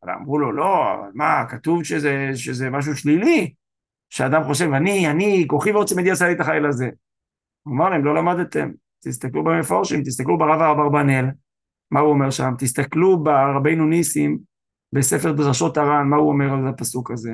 אמרו 0.04 0.40
לו, 0.40 0.52
לא, 0.52 0.96
מה, 1.14 1.46
כתוב 1.50 1.84
שזה, 1.84 2.30
שזה 2.36 2.70
משהו 2.70 2.98
שלילי, 2.98 3.54
שאדם 4.10 4.44
חושב, 4.44 4.74
אני, 4.74 5.12
אני, 5.12 5.46
כוחי 5.48 5.72
ועוצם 5.72 6.00
ידי 6.00 6.12
עשה 6.12 6.28
לי 6.28 6.34
את 6.34 6.40
החיל 6.40 6.66
הזה. 6.66 6.90
הוא 7.64 7.76
אמר 7.76 7.90
להם, 7.90 8.06
לא 8.06 8.16
למדתם, 8.16 8.72
תסתכלו 9.00 9.44
במפורשים, 9.44 10.04
תסתכלו 10.04 10.38
ברב 10.38 10.62
אברבנאל, 10.62 11.26
מה 11.92 12.00
הוא 12.00 12.10
אומר 12.10 12.30
שם, 12.30 12.54
תסתכלו 12.60 13.24
ברבינו 13.24 13.86
ניסים, 13.86 14.40
בספר 14.94 15.32
דרשות 15.32 15.78
הר"ן, 15.78 16.08
מה 16.10 16.16
הוא 16.16 16.30
אומר 16.30 16.54
על 16.54 16.68
הפסוק 16.68 17.12
הזה, 17.12 17.32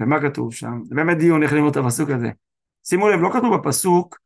ומה 0.00 0.20
כתוב 0.20 0.54
שם, 0.54 0.80
זה 0.84 0.94
באמת 0.94 1.18
דיון 1.18 1.42
איך 1.42 1.52
ללמוד 1.52 1.76
את 1.76 1.84
הפסוק 1.84 2.10
הזה. 2.10 2.30
שימו 2.84 3.08
לב, 3.08 3.20
לא 3.20 3.30
כתוב 3.32 3.56
בפסוק, 3.56 4.18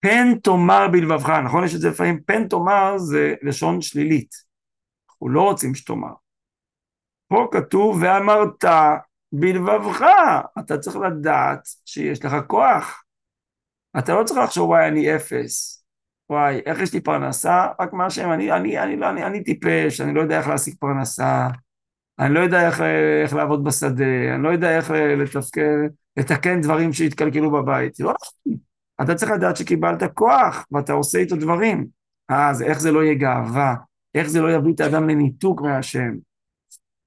פן 0.00 0.38
תאמר 0.42 0.88
בלבבך, 0.92 1.30
נכון? 1.44 1.64
יש 1.64 1.74
את 1.74 1.80
זה 1.80 1.88
לפעמים, 1.88 2.22
פן 2.22 2.48
תאמר 2.48 2.98
זה 2.98 3.34
לשון 3.42 3.80
שלילית. 3.80 4.34
אנחנו 5.10 5.28
לא 5.28 5.42
רוצים 5.42 5.74
שתאמר. 5.74 6.12
פה 7.28 7.48
כתוב, 7.52 7.98
ואמרת 8.02 8.64
בלבבך, 9.32 10.06
אתה 10.58 10.78
צריך 10.78 10.96
לדעת 10.96 11.60
שיש 11.84 12.24
לך 12.24 12.34
כוח. 12.46 13.04
אתה 13.98 14.14
לא 14.14 14.24
צריך 14.24 14.40
לחשוב, 14.40 14.68
וואי, 14.68 14.88
אני 14.88 15.16
אפס. 15.16 15.77
וואי, 16.30 16.60
איך 16.66 16.80
יש 16.80 16.94
לי 16.94 17.00
פרנסה? 17.00 17.66
רק 17.80 17.92
מה 17.92 18.10
שהם, 18.10 18.32
אני, 18.32 18.52
אני, 18.52 18.78
אני, 18.78 19.08
אני, 19.08 19.24
אני 19.24 19.44
טיפש, 19.44 20.00
אני 20.00 20.14
לא 20.14 20.20
יודע 20.20 20.38
איך 20.38 20.48
להשיג 20.48 20.74
פרנסה, 20.80 21.48
אני 22.18 22.34
לא 22.34 22.40
יודע 22.40 22.66
איך, 22.66 22.80
איך 23.22 23.34
לעבוד 23.34 23.64
בשדה, 23.64 24.34
אני 24.34 24.42
לא 24.42 24.48
יודע 24.48 24.76
איך 24.76 24.90
לתפקד, 24.90 25.88
לתקן 26.16 26.60
דברים 26.60 26.92
שהתקלקלו 26.92 27.50
בבית. 27.50 28.00
לא 28.00 28.14
נכון. 28.14 28.58
אתה 29.02 29.14
צריך 29.14 29.32
לדעת 29.32 29.56
שקיבלת 29.56 30.02
כוח, 30.14 30.66
ואתה 30.72 30.92
עושה 30.92 31.18
איתו 31.18 31.36
דברים. 31.36 31.86
אז 32.28 32.62
איך 32.62 32.80
זה 32.80 32.92
לא 32.92 33.04
יהיה 33.04 33.14
גאווה? 33.14 33.74
איך 34.14 34.28
זה 34.28 34.40
לא 34.40 34.52
יביא 34.52 34.74
את 34.74 34.80
האדם 34.80 35.08
לניתוק 35.08 35.60
מהשם? 35.60 36.14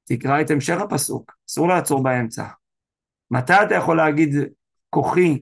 תקרא 0.07 0.41
את 0.41 0.51
המשך 0.51 0.77
הפסוק, 0.81 1.31
אסור 1.49 1.67
לעצור 1.67 2.03
באמצע. 2.03 2.45
מתי 3.31 3.53
אתה 3.53 3.75
יכול 3.75 3.97
להגיד, 3.97 4.35
כוחי 4.89 5.41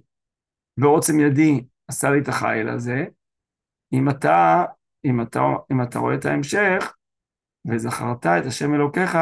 ועוצם 0.78 1.20
ידי 1.20 1.64
עשה 1.88 2.12
לי 2.12 2.20
את 2.20 2.28
החיל 2.28 2.70
הזה? 2.70 3.06
אם 3.94 4.10
אתה, 4.10 4.66
אם 5.06 5.22
אתה, 5.22 5.40
אם 5.72 5.82
אתה 5.82 6.00
רואה 6.00 6.16
את 6.16 6.26
ההמשך, 6.26 6.94
וזכרת 7.66 8.26
את 8.26 8.46
השם 8.46 8.74
אלוקיך, 8.74 9.18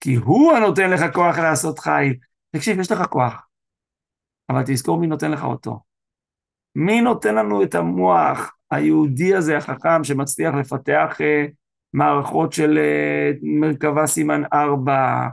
כי 0.00 0.14
הוא 0.14 0.52
הנותן 0.52 0.90
לך 0.90 1.14
כוח 1.14 1.38
לעשות 1.38 1.78
חיל. 1.78 2.14
תקשיב, 2.50 2.80
יש 2.80 2.92
לך 2.92 3.02
כוח, 3.02 3.46
אבל 4.50 4.62
תזכור 4.66 4.98
מי 4.98 5.06
נותן 5.06 5.30
לך 5.30 5.44
אותו. 5.44 5.80
מי 6.74 7.00
נותן 7.00 7.34
לנו 7.34 7.62
את 7.62 7.74
המוח 7.74 8.56
היהודי 8.70 9.34
הזה, 9.34 9.56
החכם, 9.56 10.04
שמצליח 10.04 10.54
לפתח 10.54 11.16
uh, 11.18 11.50
מערכות 11.92 12.52
של 12.52 12.78
uh, 12.78 13.38
מרכבה 13.42 14.06
סימן 14.06 14.42
ארבע, 14.52 15.28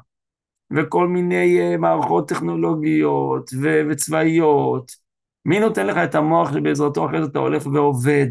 וכל 0.72 1.08
מיני 1.08 1.60
uh, 1.60 1.78
מערכות 1.78 2.30
טכנולוגיות 2.30 3.50
ו- 3.62 3.82
וצבאיות. 3.90 5.09
מי 5.50 5.60
נותן 5.60 5.88
לך 5.88 5.98
את 5.98 6.16
המוח 6.16 6.54
שבעזרתו 6.54 7.06
אחרי 7.06 7.22
זה 7.22 7.28
אתה 7.32 7.40
הולך 7.40 7.66
ועובד 7.66 8.28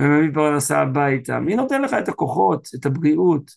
ומביא 0.00 0.34
פרנסה 0.34 0.80
הביתה? 0.80 1.40
מי 1.40 1.56
נותן 1.56 1.82
לך 1.82 1.92
את 1.92 2.08
הכוחות, 2.08 2.68
את 2.74 2.86
הבריאות? 2.86 3.50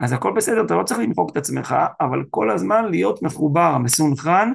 אז 0.00 0.12
הכל 0.12 0.32
בסדר, 0.36 0.64
אתה 0.66 0.74
לא 0.74 0.82
צריך 0.82 1.00
למחוק 1.00 1.30
את 1.30 1.36
עצמך, 1.36 1.74
אבל 2.00 2.24
כל 2.30 2.50
הזמן 2.50 2.84
להיות 2.90 3.22
מחובר, 3.22 3.78
מסונכרן 3.78 4.52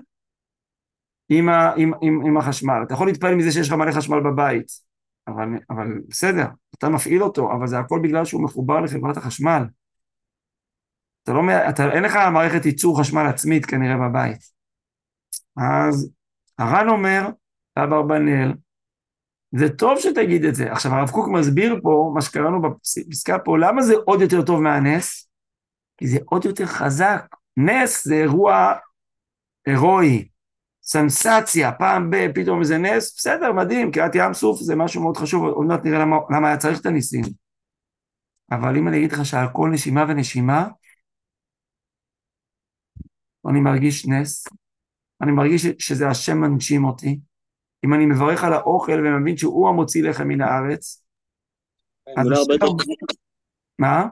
עם, 1.30 1.50
ה, 1.50 1.74
עם, 1.78 1.92
עם, 2.02 2.26
עם 2.26 2.38
החשמל. 2.38 2.80
אתה 2.84 2.94
יכול 2.94 3.08
להתפעל 3.08 3.36
מזה 3.36 3.52
שיש 3.52 3.68
לך 3.68 3.74
מלא 3.74 3.92
חשמל 3.92 4.20
בבית, 4.20 4.68
אבל, 5.28 5.48
אבל 5.70 5.88
בסדר, 6.08 6.46
אתה 6.78 6.90
מפעיל 6.90 7.24
אותו, 7.24 7.52
אבל 7.52 7.68
זה 7.68 7.80
הכל 7.80 8.00
בגלל 8.04 8.26
שהוא 8.26 8.44
מחובר 8.44 8.80
לחברת 8.80 9.18
החשמל. 9.18 9.64
אתה 11.24 11.34
לא, 11.34 11.42
אתה, 11.70 11.92
אין 11.92 12.04
לך 12.04 12.16
מערכת 12.34 12.66
ייצור 12.66 13.00
חשמל 13.00 13.26
עצמית 13.26 13.66
כנראה 13.66 14.10
בבית. 14.10 14.40
אז 15.58 16.12
הר"ן 16.60 16.90
אומר, 16.90 17.30
אברבנאל, 17.84 18.54
זה 19.56 19.70
טוב 19.70 20.00
שתגיד 20.00 20.46
את 20.46 20.56
זה. 20.56 20.72
עכשיו 20.72 20.92
הרב 20.94 21.10
קוק 21.10 21.28
מסביר 21.28 21.80
פה, 21.84 22.12
מה 22.16 22.22
שקראנו 22.22 22.62
בפסקה 22.62 23.40
פה, 23.40 23.58
למה 23.58 23.82
זה 23.82 23.94
עוד 24.06 24.22
יותר 24.22 24.42
טוב 24.46 24.62
מהנס? 24.62 25.30
כי 25.98 26.08
זה 26.08 26.18
עוד 26.26 26.46
יותר 26.46 26.66
חזק. 26.66 27.36
נס 27.58 28.08
זה 28.08 28.16
אירוע 28.16 28.74
הירואי, 29.66 30.28
סנסציה, 30.84 31.72
פעם 31.72 32.10
ב... 32.10 32.16
פתאום 32.36 32.60
איזה 32.60 32.78
נס, 32.78 33.16
בסדר, 33.18 33.54
מדהים, 33.54 33.92
קריאת 33.92 34.16
ים 34.16 34.34
סוף 34.34 34.60
זה 34.60 34.76
משהו 34.76 35.02
מאוד 35.02 35.18
חשוב, 35.18 35.46
עוד 35.46 35.68
מעט 35.68 35.86
נראה 35.86 36.00
למה, 36.00 36.18
למה 36.30 36.48
היה 36.48 36.58
צריך 36.58 36.82
את 36.82 36.86
הניסים. 36.86 37.24
אבל 38.52 38.78
אם 38.78 38.88
אני 38.88 38.98
אגיד 38.98 39.12
לך 39.12 39.26
שעל 39.26 39.48
כל 39.54 39.70
נשימה 39.74 40.06
ונשימה, 40.10 40.68
אני 43.50 43.60
מרגיש 43.60 44.08
נס, 44.08 44.48
אני 45.22 45.32
מרגיש 45.32 45.66
שזה 45.66 46.08
השם 46.08 46.38
מנשים 46.38 46.86
אותי, 46.86 47.20
אם 47.86 47.94
אני 47.94 48.06
מברך 48.06 48.44
על 48.44 48.54
האוכל 48.54 49.00
ומבין 49.06 49.38
שהוא 49.38 49.70
המוציא 49.70 50.04
לחם 50.04 50.28
מן 50.28 50.42
הארץ. 50.42 51.04
מה? 53.80 54.06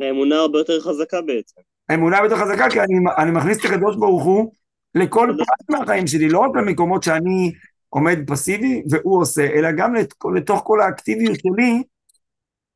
האמונה 0.00 0.36
הרבה 0.36 0.58
יותר 0.58 0.80
חזקה 0.80 1.22
בעצם. 1.22 1.60
האמונה 1.88 2.16
הרבה 2.16 2.28
יותר 2.28 2.44
חזקה, 2.44 2.70
כי 2.70 2.80
אני, 2.80 2.94
אני 3.18 3.30
מכניס 3.30 3.58
את 3.58 3.64
הקדוש 3.64 3.96
ברוך 3.96 4.24
הוא 4.24 4.52
לכל 4.94 5.34
פרט 5.38 5.80
מהחיים 5.80 6.06
שלי, 6.06 6.28
לא 6.28 6.38
רק 6.38 6.50
למקומות 6.56 7.02
שאני 7.02 7.52
עומד 7.88 8.18
פסיבי 8.26 8.82
והוא 8.90 9.20
עושה, 9.20 9.42
אלא 9.42 9.68
גם 9.72 9.94
לת, 9.94 10.14
לתוך 10.36 10.60
כל 10.64 10.80
האקטיביות 10.80 11.36
שלי, 11.40 11.82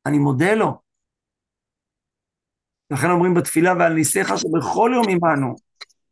אני 0.05 0.17
מודה 0.17 0.53
לו. 0.53 0.79
לכן 2.91 3.09
אומרים 3.09 3.33
בתפילה, 3.33 3.73
ועל 3.79 3.93
ניסיך 3.93 4.37
שבכל 4.37 4.91
יום 4.93 5.05
עמנו. 5.09 5.55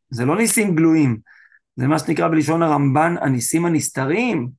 זה 0.09 0.25
לא 0.25 0.37
ניסים 0.37 0.75
גלויים, 0.75 1.17
זה 1.75 1.87
מה 1.87 1.99
שנקרא 1.99 2.27
בלשון 2.27 2.63
הרמב"ן, 2.63 3.15
הניסים 3.21 3.65
הנסתרים. 3.65 4.49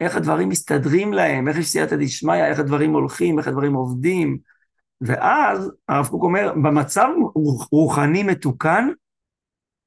איך 0.00 0.16
הדברים 0.16 0.48
מסתדרים 0.48 1.12
להם, 1.12 1.48
איך 1.48 1.56
יש 1.56 1.68
סייעתא 1.68 1.96
דשמיא, 1.96 2.44
איך 2.44 2.58
הדברים 2.58 2.92
הולכים, 2.92 3.38
איך 3.38 3.48
הדברים 3.48 3.74
עובדים. 3.74 4.38
ואז 5.00 5.70
הרב 5.88 6.06
קוק 6.06 6.22
אומר, 6.22 6.52
במצב 6.52 7.08
רוחני 7.72 8.22
מתוקן, 8.22 8.88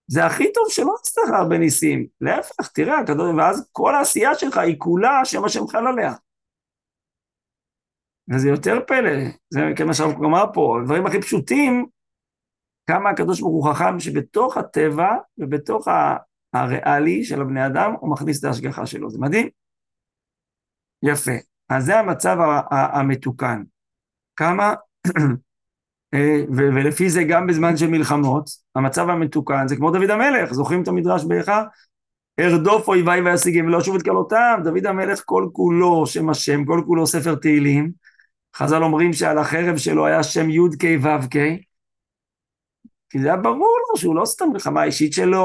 זה 0.07 0.25
הכי 0.25 0.53
טוב 0.53 0.63
שלא 0.69 0.95
נצטרך 0.99 1.29
הרבה 1.29 1.57
ניסים. 1.57 2.07
להפך, 2.21 2.67
תראה, 2.67 2.99
הקדוש, 2.99 3.35
ואז 3.37 3.69
כל 3.71 3.95
העשייה 3.95 4.35
שלך 4.35 4.57
היא 4.57 4.75
כולה 4.77 5.25
שם 5.25 5.45
השם 5.45 5.67
חל 5.67 5.87
עליה. 5.87 6.13
וזה 8.33 8.49
יותר 8.49 8.79
פלא, 8.87 9.11
זה 9.49 9.61
כמו 9.75 9.93
שהרב 9.93 10.13
קוק 10.13 10.23
אמר 10.23 10.45
פה, 10.53 10.77
הדברים 10.81 11.05
הכי 11.05 11.21
פשוטים, 11.21 11.85
כמה 12.87 13.09
הקדוש 13.09 13.41
ברוך 13.41 13.65
הוא 13.65 13.73
חכם 13.73 13.99
שבתוך 13.99 14.57
הטבע 14.57 15.09
ובתוך 15.37 15.87
הריאלי 16.53 17.23
של 17.23 17.41
הבני 17.41 17.65
אדם, 17.65 17.93
הוא 17.99 18.11
מכניס 18.11 18.39
את 18.39 18.43
ההשגחה 18.43 18.85
שלו, 18.85 19.09
זה 19.09 19.19
מדהים. 19.19 19.47
יפה, 21.03 21.31
אז 21.69 21.85
זה 21.85 21.99
המצב 21.99 22.37
המתוקן. 22.71 23.61
כמה 24.35 24.73
אה, 26.13 26.43
ולפי 26.55 27.09
זה 27.09 27.23
גם 27.23 27.47
בזמן 27.47 27.77
של 27.77 27.87
מלחמות, 27.87 28.49
המצב 28.75 29.09
המתוקן 29.09 29.67
זה 29.67 29.75
כמו 29.75 29.91
דוד 29.91 30.09
המלך, 30.09 30.53
זוכרים 30.53 30.83
את 30.83 30.87
המדרש 30.87 31.23
באיכה? 31.23 31.63
ארדוף 32.39 32.87
אויביי 32.87 33.21
ואשיגם 33.21 33.65
ולא 33.65 33.79
אשוב 33.79 33.95
את 33.95 34.01
כלותם, 34.01 34.61
דוד 34.63 34.85
המלך 34.85 35.21
כל 35.25 35.47
כולו 35.53 36.07
שם 36.07 36.29
השם, 36.29 36.65
כל 36.65 36.81
כולו 36.85 37.07
ספר 37.07 37.35
תהילים, 37.35 37.91
חז"ל 38.55 38.83
אומרים 38.83 39.13
שעל 39.13 39.37
החרב 39.37 39.77
שלו 39.77 40.05
היה 40.05 40.23
שם 40.23 40.49
י"ק 40.49 40.83
ו"ק, 41.01 41.35
כי 43.09 43.19
זה 43.19 43.27
היה 43.27 43.37
ברור 43.37 43.77
לו 43.89 43.97
שהוא 43.97 44.15
לא 44.15 44.25
סתם 44.25 44.45
מלחמה 44.53 44.83
אישית 44.83 45.13
שלו, 45.13 45.43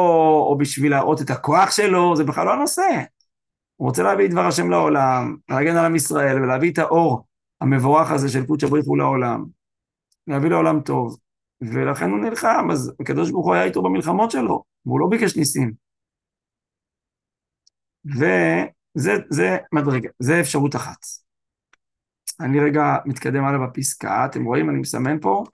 או 0.48 0.58
בשביל 0.58 0.90
להראות 0.90 1.20
את 1.22 1.30
הכוח 1.30 1.70
שלו, 1.70 2.16
זה 2.16 2.24
בכלל 2.24 2.46
לא 2.46 2.52
הנושא. 2.52 3.02
הוא 3.76 3.88
רוצה 3.88 4.02
להביא 4.02 4.26
את 4.26 4.30
דבר 4.30 4.46
השם 4.46 4.70
לעולם, 4.70 5.36
להגן 5.48 5.76
על 5.76 5.84
עם 5.84 5.96
ישראל 5.96 6.42
ולהביא 6.42 6.72
את 6.72 6.78
האור 6.78 7.26
המבורך 7.60 8.10
הזה 8.10 8.28
של 8.28 8.46
קודש 8.46 8.64
הבריחו 8.64 8.96
לעולם. 8.96 9.44
להביא 10.26 10.50
לעולם 10.50 10.80
טוב. 10.80 11.16
ולכן 11.60 12.10
הוא 12.10 12.18
נלחם, 12.18 12.68
אז 12.72 12.92
הקדוש 13.00 13.30
ברוך 13.30 13.46
הוא 13.46 13.54
היה 13.54 13.64
איתו 13.64 13.82
במלחמות 13.82 14.30
שלו, 14.30 14.62
והוא 14.86 15.00
לא 15.00 15.06
ביקש 15.10 15.36
ניסים. 15.36 15.72
וזה 18.96 19.56
מדרגה, 19.72 20.08
זה 20.18 20.40
אפשרות 20.40 20.76
אחת. 20.76 20.98
אני 22.40 22.60
רגע 22.60 22.96
מתקדם 23.06 23.44
הלאה 23.44 23.66
בפסקה, 23.66 24.24
אתם 24.26 24.44
רואים, 24.44 24.70
אני 24.70 24.78
מסמן 24.78 25.20
פה, 25.20 25.44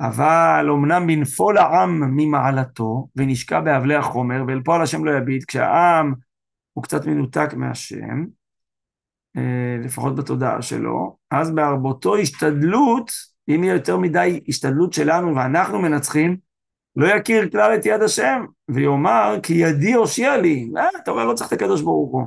אבל 0.00 0.66
אמנם 0.70 1.06
בנפול 1.06 1.58
העם 1.58 2.00
ממעלתו, 2.16 3.08
ונשקע 3.16 3.60
באבלי 3.60 3.94
החומר, 3.94 4.42
ואל 4.46 4.62
פועל 4.64 4.82
השם 4.82 5.04
לא 5.04 5.10
יביט, 5.10 5.44
כשהעם 5.44 6.14
הוא 6.72 6.84
קצת 6.84 7.06
מנותק 7.06 7.54
מהשם, 7.56 8.24
אה, 9.36 9.76
לפחות 9.84 10.16
בתודעה 10.16 10.62
שלו, 10.62 11.16
אז 11.30 11.50
בהרבותו 11.50 12.16
השתדלות, 12.16 13.10
אם 13.48 13.64
יהיה 13.64 13.74
יותר 13.74 13.96
מדי 13.96 14.40
השתדלות 14.48 14.92
שלנו 14.92 15.36
ואנחנו 15.36 15.82
מנצחים, 15.82 16.36
לא 16.96 17.06
יכיר 17.06 17.50
כלל 17.50 17.74
את 17.74 17.86
יד 17.86 18.02
השם, 18.02 18.44
ויאמר 18.68 19.34
כי 19.42 19.54
ידי 19.54 19.92
הושיע 19.92 20.36
לי. 20.36 20.70
אה, 20.76 20.88
אתה 21.02 21.10
רואה, 21.10 21.24
לא 21.24 21.34
צריך 21.34 21.48
את 21.48 21.52
הקדוש 21.52 21.82
ברוך 21.82 22.12
הוא, 22.12 22.26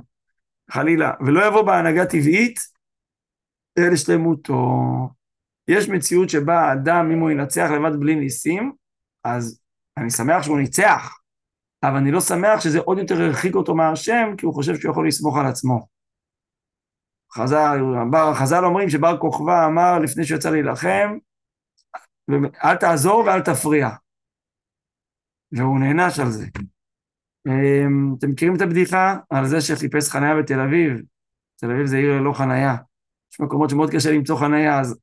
חלילה. 0.71 1.12
ולא 1.25 1.47
יבוא 1.47 1.62
בהנהגה 1.62 2.05
טבעית 2.05 2.60
אל 3.77 3.95
שלמותו. 3.95 4.79
יש 5.71 5.89
מציאות 5.89 6.29
שבה 6.29 6.60
האדם, 6.60 7.12
אם 7.12 7.19
הוא 7.19 7.31
ינצח 7.31 7.69
לבד 7.71 7.99
בלי 7.99 8.15
ניסים, 8.15 8.73
אז 9.23 9.62
אני 9.97 10.10
שמח 10.10 10.43
שהוא 10.43 10.60
ניצח, 10.60 11.19
אבל 11.84 11.95
אני 11.95 12.12
לא 12.12 12.21
שמח 12.21 12.60
שזה 12.60 12.79
עוד 12.79 12.97
יותר 12.97 13.21
הרחיק 13.21 13.55
אותו 13.55 13.75
מהשם, 13.75 14.34
כי 14.38 14.45
הוא 14.45 14.53
חושב 14.53 14.75
שהוא 14.75 14.91
יכול 14.91 15.07
לסמוך 15.07 15.38
על 15.38 15.45
עצמו. 15.45 15.88
חז"ל, 17.34 17.79
חז"ל 18.34 18.65
אומרים 18.65 18.89
שבר 18.89 19.17
כוכבא 19.17 19.65
אמר 19.65 19.99
לפני 19.99 20.23
שיצא 20.23 20.49
להילחם, 20.49 21.17
אל 22.63 22.75
תעזור 22.75 23.23
ואל 23.25 23.41
תפריע. 23.41 23.89
והוא 25.51 25.79
נענש 25.79 26.19
על 26.19 26.29
זה. 26.29 26.45
אמ, 27.47 28.15
אתם 28.17 28.29
מכירים 28.29 28.55
את 28.55 28.62
הבדיחה 28.62 29.17
על 29.29 29.45
זה 29.45 29.62
שחיפש 29.62 30.10
חניה 30.10 30.36
בתל 30.36 30.60
אביב? 30.60 31.01
תל 31.55 31.71
אביב 31.71 31.86
זה 31.86 31.97
עיר 31.97 32.12
ללא 32.12 32.34
חניה. 32.34 32.75
יש 33.34 33.39
מקומות 33.39 33.69
שמאוד 33.69 33.91
קשה 33.91 34.12
למצוא 34.12 34.39
חניה, 34.39 34.79
אז 34.79 34.99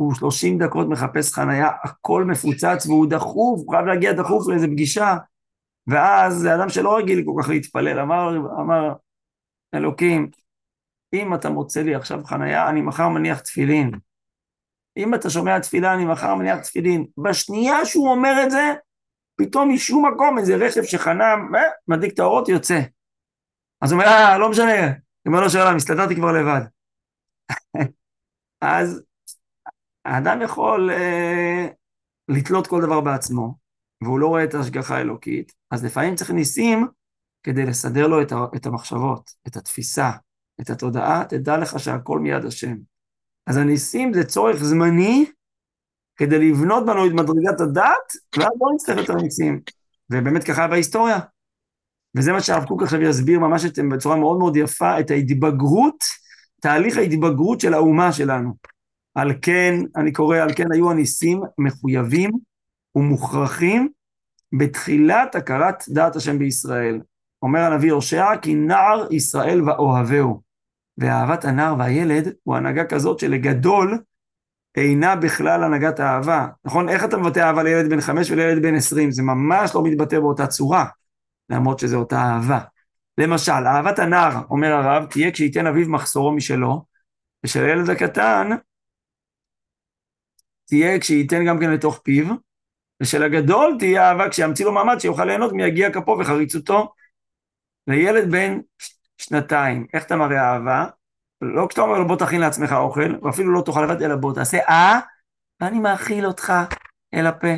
הוא 0.00 0.14
30 0.14 0.58
דקות 0.58 0.88
מחפש 0.88 1.32
חניה, 1.32 1.68
הכל 1.84 2.24
מפוצץ 2.24 2.86
והוא 2.86 3.06
דחוף, 3.10 3.60
הוא 3.60 3.70
חייב 3.70 3.86
להגיע 3.86 4.12
דחוף 4.12 4.48
לאיזה 4.48 4.66
פגישה. 4.66 5.16
ואז 5.86 6.34
זה 6.34 6.54
אדם 6.54 6.68
שלא 6.68 6.96
רגיל 6.96 7.22
כל 7.24 7.42
כך 7.42 7.48
להתפלל, 7.48 8.00
אמר, 8.00 8.36
אמר, 8.60 8.92
אלוקים, 9.74 10.30
אם 11.12 11.34
אתה 11.34 11.50
מוצא 11.50 11.82
לי 11.82 11.94
עכשיו 11.94 12.24
חניה, 12.24 12.68
אני 12.68 12.80
מחר 12.80 13.08
מניח 13.08 13.40
תפילין. 13.40 13.90
אם 14.96 15.14
אתה 15.14 15.30
שומע 15.30 15.58
תפילה, 15.58 15.94
אני 15.94 16.04
מחר 16.04 16.34
מניח 16.34 16.58
תפילין. 16.58 17.06
בשנייה 17.18 17.84
שהוא 17.84 18.10
אומר 18.10 18.32
את 18.44 18.50
זה, 18.50 18.74
פתאום 19.36 19.74
משום 19.74 20.06
מקום 20.06 20.38
איזה 20.38 20.56
רכב 20.56 20.82
שחנה, 20.82 21.24
אה, 21.24 21.60
מדליק 21.88 22.14
את 22.14 22.18
האורות, 22.18 22.48
יוצא. 22.48 22.80
אז 23.82 23.92
הוא 23.92 24.00
אומר, 24.00 24.12
אה, 24.12 24.38
לא 24.38 24.50
משנה. 24.50 24.92
אומר 25.26 25.40
לו 25.40 25.50
שאלה, 25.50 25.70
הסתדרתי 25.70 26.14
כבר 26.14 26.32
לבד. 26.32 26.60
אז 28.60 29.02
האדם 30.10 30.42
יכול 30.42 30.90
אה, 30.90 31.66
לתלות 32.28 32.66
כל 32.66 32.82
דבר 32.82 33.00
בעצמו, 33.00 33.54
והוא 34.02 34.18
לא 34.18 34.26
רואה 34.26 34.44
את 34.44 34.54
ההשגחה 34.54 34.96
האלוקית, 34.96 35.52
אז 35.70 35.84
לפעמים 35.84 36.14
צריך 36.14 36.30
ניסים 36.30 36.88
כדי 37.42 37.66
לסדר 37.66 38.06
לו 38.06 38.22
את, 38.22 38.32
את 38.56 38.66
המחשבות, 38.66 39.30
את 39.46 39.56
התפיסה, 39.56 40.10
את 40.60 40.70
התודעה, 40.70 41.24
תדע 41.28 41.56
לך 41.56 41.78
שהכל 41.78 42.18
מיד 42.18 42.44
השם. 42.44 42.76
אז 43.46 43.56
הניסים 43.56 44.14
זה 44.14 44.24
צורך 44.24 44.56
זמני 44.56 45.26
כדי 46.16 46.50
לבנות 46.50 46.86
בנו 46.86 47.06
את 47.06 47.12
מדרגת 47.12 47.60
הדת, 47.60 48.36
ואז 48.36 48.52
לא 48.60 48.68
נצטרך 48.74 48.98
יותר 48.98 49.14
ניסים. 49.14 49.60
ובאמת 50.10 50.44
ככה 50.44 50.68
בהיסטוריה. 50.68 51.18
וזה 52.16 52.32
מה 52.32 52.40
שהרב 52.40 52.64
קוק 52.64 52.82
עכשיו 52.82 53.02
יסביר 53.02 53.38
ממש 53.38 53.64
את, 53.64 53.78
בצורה 53.92 54.16
מאוד 54.16 54.38
מאוד 54.38 54.56
יפה, 54.56 55.00
את 55.00 55.10
ההתבגרות, 55.10 56.04
תהליך 56.60 56.96
ההתבגרות 56.96 57.60
של 57.60 57.74
האומה 57.74 58.12
שלנו. 58.12 58.54
על 59.14 59.32
כן, 59.42 59.74
אני 59.96 60.12
קורא, 60.12 60.36
על 60.36 60.54
כן 60.56 60.72
היו 60.72 60.90
הניסים 60.90 61.42
מחויבים 61.58 62.30
ומוכרחים 62.94 63.88
בתחילת 64.58 65.34
הכרת 65.34 65.84
דעת 65.88 66.16
השם 66.16 66.38
בישראל. 66.38 67.00
אומר 67.42 67.60
הנביא 67.60 67.92
הושע, 67.92 68.36
כי 68.42 68.54
נער 68.54 69.06
ישראל 69.10 69.62
ואוהבהו. 69.62 70.40
ואהבת 70.98 71.44
הנער 71.44 71.74
והילד 71.78 72.32
הוא 72.42 72.56
הנהגה 72.56 72.84
כזאת 72.84 73.18
שלגדול 73.18 73.98
אינה 74.76 75.16
בכלל 75.16 75.64
הנהגת 75.64 76.00
אהבה. 76.00 76.46
נכון? 76.64 76.88
איך 76.88 77.04
אתה 77.04 77.16
מבטא 77.16 77.40
אהבה 77.40 77.62
לילד 77.62 77.90
בן 77.90 78.00
חמש 78.00 78.30
ולילד 78.30 78.62
בן 78.62 78.74
עשרים? 78.74 79.10
זה 79.10 79.22
ממש 79.22 79.74
לא 79.74 79.82
מתבטא 79.82 80.20
באותה 80.20 80.46
צורה, 80.46 80.86
למרות 81.50 81.78
שזו 81.78 81.98
אותה 81.98 82.16
אהבה. 82.16 82.60
למשל, 83.18 83.52
אהבת 83.52 83.98
הנער, 83.98 84.42
אומר 84.50 84.72
הרב, 84.72 85.04
תהיה 85.04 85.30
כשייתן 85.30 85.66
אביו 85.66 85.88
מחסורו 85.88 86.32
משלו, 86.32 86.84
ושל 87.44 87.64
הילד 87.64 87.90
הקטן 87.90 88.50
תהיה 90.70 91.00
כשייתן 91.00 91.44
גם 91.46 91.60
כן 91.60 91.70
לתוך 91.70 92.00
פיו, 92.04 92.34
ושל 93.02 93.22
הגדול 93.22 93.76
תהיה 93.78 94.08
אהבה 94.08 94.28
כשימציא 94.28 94.64
לו 94.64 94.72
מעמד 94.72 95.00
שיוכל 95.00 95.24
ליהנות 95.24 95.52
מיגיע 95.52 95.92
כפו 95.92 96.16
וחריצותו. 96.20 96.92
לילד 97.86 98.30
בן 98.30 98.58
שנתיים, 99.18 99.86
איך 99.94 100.04
אתה 100.04 100.16
מראה 100.16 100.52
אהבה? 100.52 100.86
לא 101.40 101.66
כשאתה 101.68 101.82
אומר 101.82 101.98
לו 101.98 102.08
בוא 102.08 102.16
תכין 102.16 102.40
לעצמך 102.40 102.72
אוכל, 102.72 103.14
ואפילו 103.22 103.52
לא 103.52 103.62
תאכל 103.66 103.82
לבד, 103.84 104.02
אלא 104.02 104.16
בוא 104.16 104.34
תעשה 104.34 104.58
אה, 104.68 105.00
ואני 105.60 105.78
מאכיל 105.78 106.26
אותך 106.26 106.52
אל 107.14 107.26
הפה. 107.26 107.54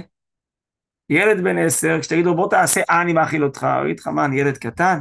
ילד 1.11 1.44
בן 1.44 1.59
עשר, 1.59 2.01
כשתגיד 2.01 2.25
לו 2.25 2.37
בוא 2.37 2.51
תעשה 2.51 2.81
אה, 2.90 3.03
אני 3.03 3.12
מאכיל 3.12 3.44
אותך, 3.44 3.66
הוא 3.79 3.85
יגיד 3.85 4.01
לך 4.01 4.07
מה, 4.07 4.25
אני 4.25 4.40
ילד 4.40 4.59
קטן? 4.59 4.98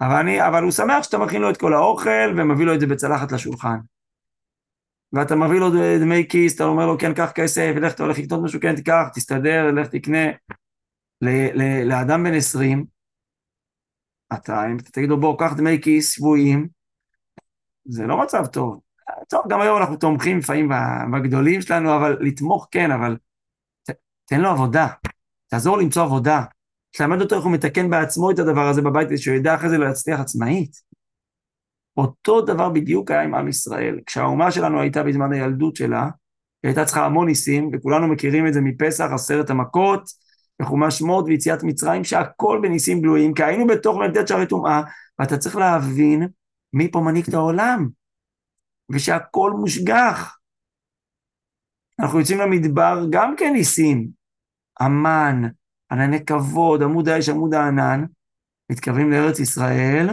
אבל, 0.00 0.16
אני, 0.16 0.46
אבל 0.46 0.62
הוא 0.62 0.70
שמח 0.70 1.02
שאתה 1.02 1.18
מכין 1.18 1.42
לו 1.42 1.50
את 1.50 1.56
כל 1.56 1.74
האוכל 1.74 2.34
ומביא 2.36 2.66
לו 2.66 2.74
את 2.74 2.80
זה 2.80 2.86
בצלחת 2.86 3.32
לשולחן. 3.32 3.76
ואתה 5.12 5.36
מביא 5.36 5.60
לו 5.60 5.70
דמי 6.00 6.28
כיס, 6.28 6.54
אתה 6.54 6.64
אומר 6.64 6.86
לו 6.86 6.98
כן, 6.98 7.14
קח 7.14 7.30
כסף, 7.34 7.72
לך, 7.82 7.94
אתה 7.94 8.02
הולך 8.02 8.18
לקנות 8.18 8.40
משהו, 8.44 8.60
כן, 8.60 8.76
תיקח, 8.76 9.08
תסתדר, 9.14 9.70
לך 9.70 9.86
תקנה. 9.86 10.30
לאדם 11.84 12.24
בן 12.24 12.34
עשרים, 12.34 12.84
אתה, 14.34 14.66
אם 14.66 14.76
אתה 14.76 14.90
תגיד 14.90 15.08
לו 15.08 15.20
בוא, 15.20 15.38
קח 15.38 15.52
דמי 15.56 15.80
כיס 15.82 16.12
שבויים, 16.12 16.68
זה 17.84 18.06
לא 18.06 18.22
מצב 18.22 18.46
טוב. 18.46 18.80
טוב, 19.28 19.44
גם 19.48 19.60
היום 19.60 19.80
אנחנו 19.80 19.96
תומכים 19.96 20.38
לפעמים 20.38 20.68
בגדולים 21.12 21.62
שלנו, 21.62 21.96
אבל 21.96 22.16
לתמוך 22.20 22.68
כן, 22.70 22.90
אבל 22.90 23.16
ת, 23.82 23.90
תן 24.24 24.40
לו 24.40 24.48
עבודה, 24.48 24.88
תעזור 25.48 25.78
למצוא 25.78 26.02
עבודה. 26.02 26.44
תלמד 26.90 27.20
אותו 27.20 27.36
איך 27.36 27.44
הוא 27.44 27.52
מתקן 27.52 27.90
בעצמו 27.90 28.30
את 28.30 28.38
הדבר 28.38 28.68
הזה 28.68 28.82
בבית, 28.82 29.08
שהוא 29.16 29.36
ידע 29.36 29.54
אחרי 29.54 29.68
זה 29.68 29.78
להצליח 29.78 30.20
עצמאית. 30.20 30.91
אותו 31.96 32.40
דבר 32.40 32.68
בדיוק 32.68 33.10
היה 33.10 33.22
עם 33.22 33.34
עם 33.34 33.48
ישראל. 33.48 34.00
כשהאומה 34.06 34.50
שלנו 34.50 34.80
הייתה 34.80 35.02
בזמן 35.02 35.32
הילדות 35.32 35.76
שלה, 35.76 36.02
היא 36.62 36.68
הייתה 36.68 36.84
צריכה 36.84 37.06
המון 37.06 37.26
ניסים, 37.26 37.70
וכולנו 37.72 38.08
מכירים 38.08 38.46
את 38.46 38.54
זה 38.54 38.60
מפסח, 38.60 39.08
עשרת 39.12 39.50
המכות, 39.50 40.02
וחומש 40.62 40.98
שמות 40.98 41.24
ויציאת 41.28 41.62
מצרים, 41.62 42.04
שהכל 42.04 42.58
בניסים 42.62 43.00
גלויים, 43.00 43.34
כי 43.34 43.44
היינו 43.44 43.66
בתוך 43.66 43.96
מלטת 43.96 44.28
שערי 44.28 44.46
טומאה, 44.46 44.82
ואתה 45.18 45.38
צריך 45.38 45.56
להבין 45.56 46.28
מי 46.72 46.90
פה 46.90 47.00
מנהיג 47.00 47.28
את 47.28 47.34
העולם, 47.34 47.88
ושהכל 48.92 49.50
מושגח. 49.50 50.38
אנחנו 52.00 52.20
יוצאים 52.20 52.38
למדבר 52.38 53.06
גם 53.10 53.34
כן 53.36 53.52
ניסים, 53.52 54.08
המן, 54.80 55.42
ענני 55.92 56.24
כבוד, 56.24 56.82
עמוד 56.82 57.08
האש, 57.08 57.28
עמוד 57.28 57.54
הענן, 57.54 58.04
מתקרבים 58.72 59.10
לארץ 59.10 59.38
ישראל, 59.38 60.08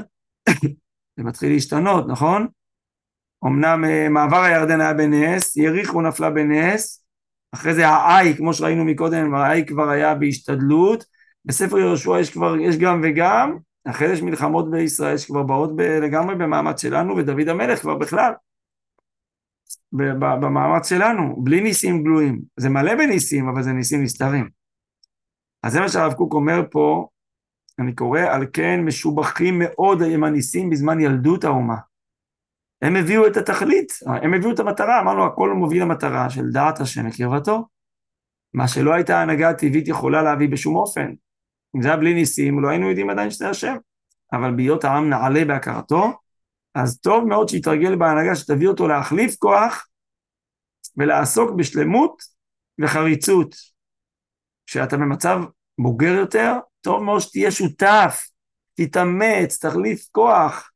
זה 1.20 1.24
מתחיל 1.24 1.54
להשתנות, 1.54 2.08
נכון? 2.08 2.48
אמנם 3.46 3.86
אה, 3.86 4.10
מעבר 4.10 4.42
הירדן 4.44 4.82
היה 4.82 4.94
בנס, 4.94 5.58
יריחו 5.58 6.02
נפלה 6.02 6.30
בנס, 6.30 7.06
אחרי 7.52 7.74
זה 7.74 7.88
האי, 7.88 8.38
כמו 8.38 8.54
שראינו 8.54 8.86
מקודם, 8.86 9.36
האי 9.36 9.66
כבר 9.66 9.90
היה 9.90 10.16
בהשתדלות, 10.16 11.06
בספר 11.46 11.78
יהושע 11.80 12.20
יש 12.20 12.30
כבר, 12.30 12.56
יש 12.60 12.78
גם 12.78 13.02
וגם, 13.04 13.58
אחרי 13.86 14.08
זה 14.08 14.14
יש 14.14 14.22
מלחמות 14.22 14.72
בישראל 14.72 15.18
שכבר 15.18 15.44
באות 15.44 15.76
ב, 15.76 15.82
לגמרי 15.82 16.36
במאמץ 16.36 16.82
שלנו, 16.82 17.18
ודוד 17.18 17.48
המלך 17.48 17.80
כבר 17.80 17.96
בכלל, 17.96 18.32
במאמץ 19.92 20.90
שלנו, 20.90 21.44
בלי 21.44 21.62
ניסים 21.62 22.04
גלויים. 22.04 22.42
זה 22.58 22.70
מלא 22.70 22.96
בניסים, 22.96 23.50
אבל 23.50 23.64
זה 23.64 23.72
ניסים 23.72 24.04
נסתרים. 24.04 24.50
אז 25.64 25.74
זה 25.74 25.80
מה 25.80 25.90
שהרב 25.90 26.14
קוק 26.14 26.34
אומר 26.34 26.62
פה, 26.72 27.08
אני 27.80 27.96
קורא, 27.96 28.20
על 28.20 28.46
כן 28.54 28.80
משובחים 28.86 29.60
מאוד 29.60 30.02
עם 30.02 30.24
הניסים 30.24 30.70
בזמן 30.70 31.00
ילדות 31.00 31.44
האומה. 31.44 31.76
הם 32.82 32.96
הביאו 32.96 33.28
את 33.28 33.38
התכלית, 33.38 33.94
הם 34.24 34.34
הביאו 34.34 34.52
את 34.52 34.60
המטרה, 34.60 35.00
אמרנו 35.02 35.26
הכל 35.26 35.54
מוביל 35.54 35.82
למטרה 35.82 36.30
של 36.30 36.52
דעת 36.52 36.80
השם 36.80 37.06
מקרבתו. 37.06 37.68
מה 38.54 38.68
שלא 38.68 38.94
הייתה 38.94 39.20
ההנהגה 39.20 39.50
הטבעית 39.50 39.88
יכולה 39.88 40.22
להביא 40.22 40.50
בשום 40.50 40.76
אופן. 40.76 41.14
אם 41.76 41.82
זה 41.82 41.88
היה 41.88 41.98
בלי 41.98 42.14
ניסים, 42.14 42.60
לא 42.60 42.70
היינו 42.70 42.90
יודעים 42.90 43.10
עדיין 43.10 43.32
שזה 43.32 43.50
השם. 43.50 43.76
אבל 44.34 44.56
בהיות 44.56 44.84
העם 44.84 45.10
נעלה 45.10 45.46
בהכרתו, 45.46 46.14
אז 46.76 47.00
טוב 47.00 47.24
מאוד 47.24 47.50
שיתרגל 47.50 47.96
בהנהגה 47.96 48.36
שתביא 48.36 48.68
אותו 48.68 48.88
להחליף 48.88 49.36
כוח 49.36 49.88
ולעסוק 50.98 51.52
בשלמות 51.52 52.22
וחריצות. 52.82 53.56
כשאתה 54.68 54.98
במצב 54.98 55.40
בוגר 55.80 56.14
יותר, 56.14 56.54
טוב 56.82 57.04
מאוד 57.04 57.20
שתהיה 57.20 57.52
שותף, 57.52 58.28
תתאמץ, 58.76 59.66
תחליף 59.66 60.08
כוח, 60.12 60.72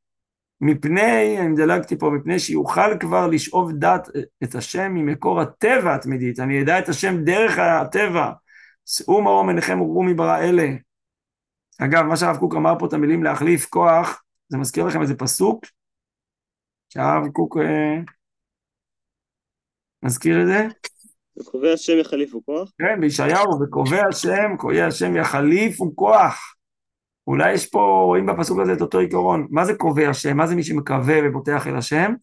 מפני, 0.62 1.40
אני 1.40 1.56
דלגתי 1.56 1.98
פה, 1.98 2.10
מפני 2.10 2.40
שיוכל 2.40 2.98
כבר 3.00 3.28
לשאוב 3.28 3.72
דת 3.72 4.08
את 4.44 4.56
השם 4.56 4.94
ממקור 4.94 5.42
הטבע 5.42 5.96
התמידית, 5.96 6.40
אני 6.40 6.62
אדע 6.62 6.80
את 6.80 6.90
השם 6.90 7.24
דרך 7.24 7.58
הטבע, 7.58 8.32
שאו 8.86 9.22
מרום 9.22 9.50
עיניכם 9.50 9.82
וראו 9.82 10.04
מברא 10.04 10.40
אלה. 10.40 10.68
אגב, 11.82 12.04
מה 12.04 12.18
שהרב 12.18 12.38
קוק 12.38 12.56
אמר 12.56 12.74
פה 12.80 12.86
את 12.86 12.94
המילים 12.94 13.24
להחליף 13.24 13.66
כוח, 13.66 14.24
זה 14.50 14.58
מזכיר 14.58 14.86
לכם 14.86 15.02
איזה 15.02 15.16
פסוק? 15.16 15.66
שהרב 16.90 17.28
קוק 17.34 17.58
אה, 17.58 18.02
מזכיר 20.04 20.42
את 20.42 20.48
זה? 20.48 20.68
וקובע 21.40 21.74
השם 21.74 21.98
יחליפו 21.98 22.46
כוח? 22.46 22.72
כן, 22.78 23.02
בישעיהו, 23.02 23.62
וקובע 23.62 24.08
השם, 24.10 24.58
קובע 24.58 24.86
השם 24.86 25.16
יחליפו 25.16 25.96
כוח. 25.96 26.56
אולי 27.28 27.54
יש 27.54 27.70
פה, 27.70 28.02
רואים 28.06 28.26
בפסוק 28.26 28.60
הזה 28.60 28.74
את 28.74 28.82
אותו 28.82 29.00
עיקרון. 29.00 29.48
מה 29.50 29.66
זה 29.66 29.74
קובע 29.76 30.10
השם? 30.10 30.38
מה 30.38 30.48
זה 30.48 30.56
מי 30.56 30.64
שמקווה 30.64 31.16
ובוטח 31.24 31.68
אל 31.68 31.76
השם? 31.76 32.14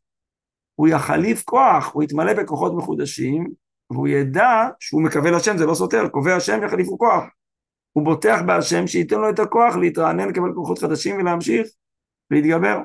הוא 0.74 0.88
יחליף 0.88 1.42
כוח, 1.44 1.90
הוא 1.92 2.02
יתמלא 2.02 2.32
בכוחות 2.32 2.72
מחודשים, 2.74 3.46
והוא 3.90 4.08
ידע 4.08 4.68
שהוא 4.80 5.02
מקווה 5.02 5.30
לשם, 5.30 5.56
זה 5.56 5.66
לא 5.66 5.74
סותר, 5.74 6.08
קובע 6.08 6.36
השם 6.36 6.62
יחליפו 6.62 6.98
כוח. 6.98 7.24
הוא 7.92 8.04
בוטח 8.04 8.40
בהשם 8.46 8.86
שייתן 8.86 9.20
לו 9.20 9.30
את 9.30 9.38
הכוח 9.38 9.76
להתרענן, 9.76 10.28
לקבל 10.28 10.52
כוחות 10.54 10.78
חדשים 10.78 11.16
ולהמשיך 11.16 11.68
להתגבר. 12.30 12.78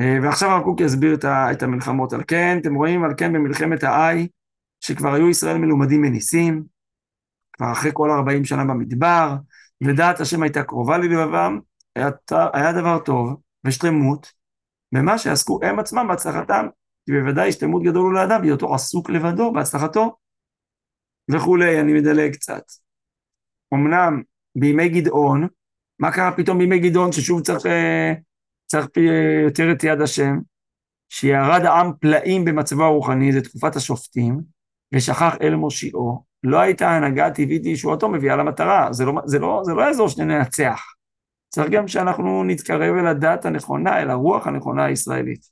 אה, 0.00 0.18
ועכשיו 0.22 0.50
הרב 0.50 0.62
קוק 0.62 0.80
יסביר 0.80 1.14
את 1.24 1.62
המלחמות. 1.62 2.12
על 2.12 2.22
כן, 2.28 2.58
אתם 2.60 2.74
רואים, 2.74 3.04
על 3.04 3.14
כן 3.16 3.32
במלחמת 3.32 3.82
האי, 3.82 4.28
שכבר 4.80 5.14
היו 5.14 5.28
ישראל 5.28 5.58
מלומדים 5.58 6.02
מניסים, 6.02 6.64
כבר 7.52 7.72
אחרי 7.72 7.90
כל 7.94 8.10
40 8.10 8.44
שנה 8.44 8.64
במדבר, 8.64 9.34
ודעת 9.84 10.20
השם 10.20 10.42
הייתה 10.42 10.62
קרובה 10.62 10.98
ללבבם, 10.98 11.58
היה, 11.96 12.10
היה 12.52 12.72
דבר 12.72 12.98
טוב 12.98 13.40
ושלמות 13.64 14.32
במה 14.92 15.18
שעסקו 15.18 15.60
הם 15.62 15.78
עצמם 15.78 16.06
בהצלחתם, 16.08 16.66
כי 17.06 17.12
בוודאי 17.12 17.48
השתלמות 17.48 17.82
גדול 17.82 18.02
הוא 18.02 18.12
לאדם, 18.12 18.40
בהיותו 18.40 18.74
עסוק 18.74 19.10
לבדו 19.10 19.52
בהצלחתו 19.52 20.16
וכולי, 21.32 21.80
אני 21.80 21.92
מדלג 21.92 22.32
קצת. 22.32 22.62
אמנם 23.74 24.22
בימי 24.56 24.88
גדעון, 24.88 25.48
מה 25.98 26.12
קרה 26.12 26.32
פתאום 26.36 26.58
בימי 26.58 26.78
גדעון 26.78 27.12
ששוב 27.12 27.40
צריך, 27.40 27.66
אה, 27.66 28.12
צריך 28.70 28.86
יותר 29.44 29.72
את 29.72 29.84
יד 29.84 30.00
השם, 30.00 30.38
שירד 31.08 31.60
העם 31.64 31.92
פלאים 32.00 32.44
במצבו 32.44 32.84
הרוחני, 32.84 33.32
זה 33.32 33.40
תקופת 33.40 33.76
השופטים, 33.76 34.40
ושכח 34.94 35.34
אל 35.42 35.54
מושיעו, 35.54 36.24
לא 36.42 36.60
הייתה 36.60 36.90
הנהגה 36.90 37.30
טבעית 37.30 37.64
לישועתו 37.64 38.08
מביאה 38.08 38.36
למטרה, 38.36 38.92
זה 38.92 39.04
לא, 39.04 39.12
זה, 39.24 39.38
לא, 39.38 39.60
זה 39.64 39.74
לא 39.74 39.82
יעזור 39.82 40.08
שננצח. 40.08 40.80
צריך 41.48 41.70
גם 41.70 41.88
שאנחנו 41.88 42.44
נתקרב 42.44 42.96
אל 42.96 43.06
הדת 43.06 43.44
הנכונה, 43.44 44.02
אל 44.02 44.10
הרוח 44.10 44.46
הנכונה 44.46 44.84
הישראלית. 44.84 45.46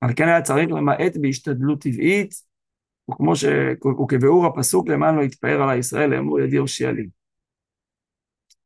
על 0.00 0.10
כן 0.16 0.28
היה 0.28 0.42
צריך 0.42 0.70
למעט 0.70 1.16
בהשתדלות 1.20 1.82
טבעית, 1.82 2.34
וכמו 3.10 3.36
ש... 3.36 3.44
וכבאור 4.02 4.46
הפסוק 4.46 4.88
למען 4.88 5.16
לא 5.16 5.22
יתפאר 5.22 5.62
עלי 5.62 5.78
ישראל, 5.78 6.10
לאמור 6.10 6.40
ידי 6.40 6.56
הושיע 6.56 6.92
לי. 6.92 7.08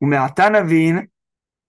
ומעתה 0.01 0.49
נבין, 0.49 1.05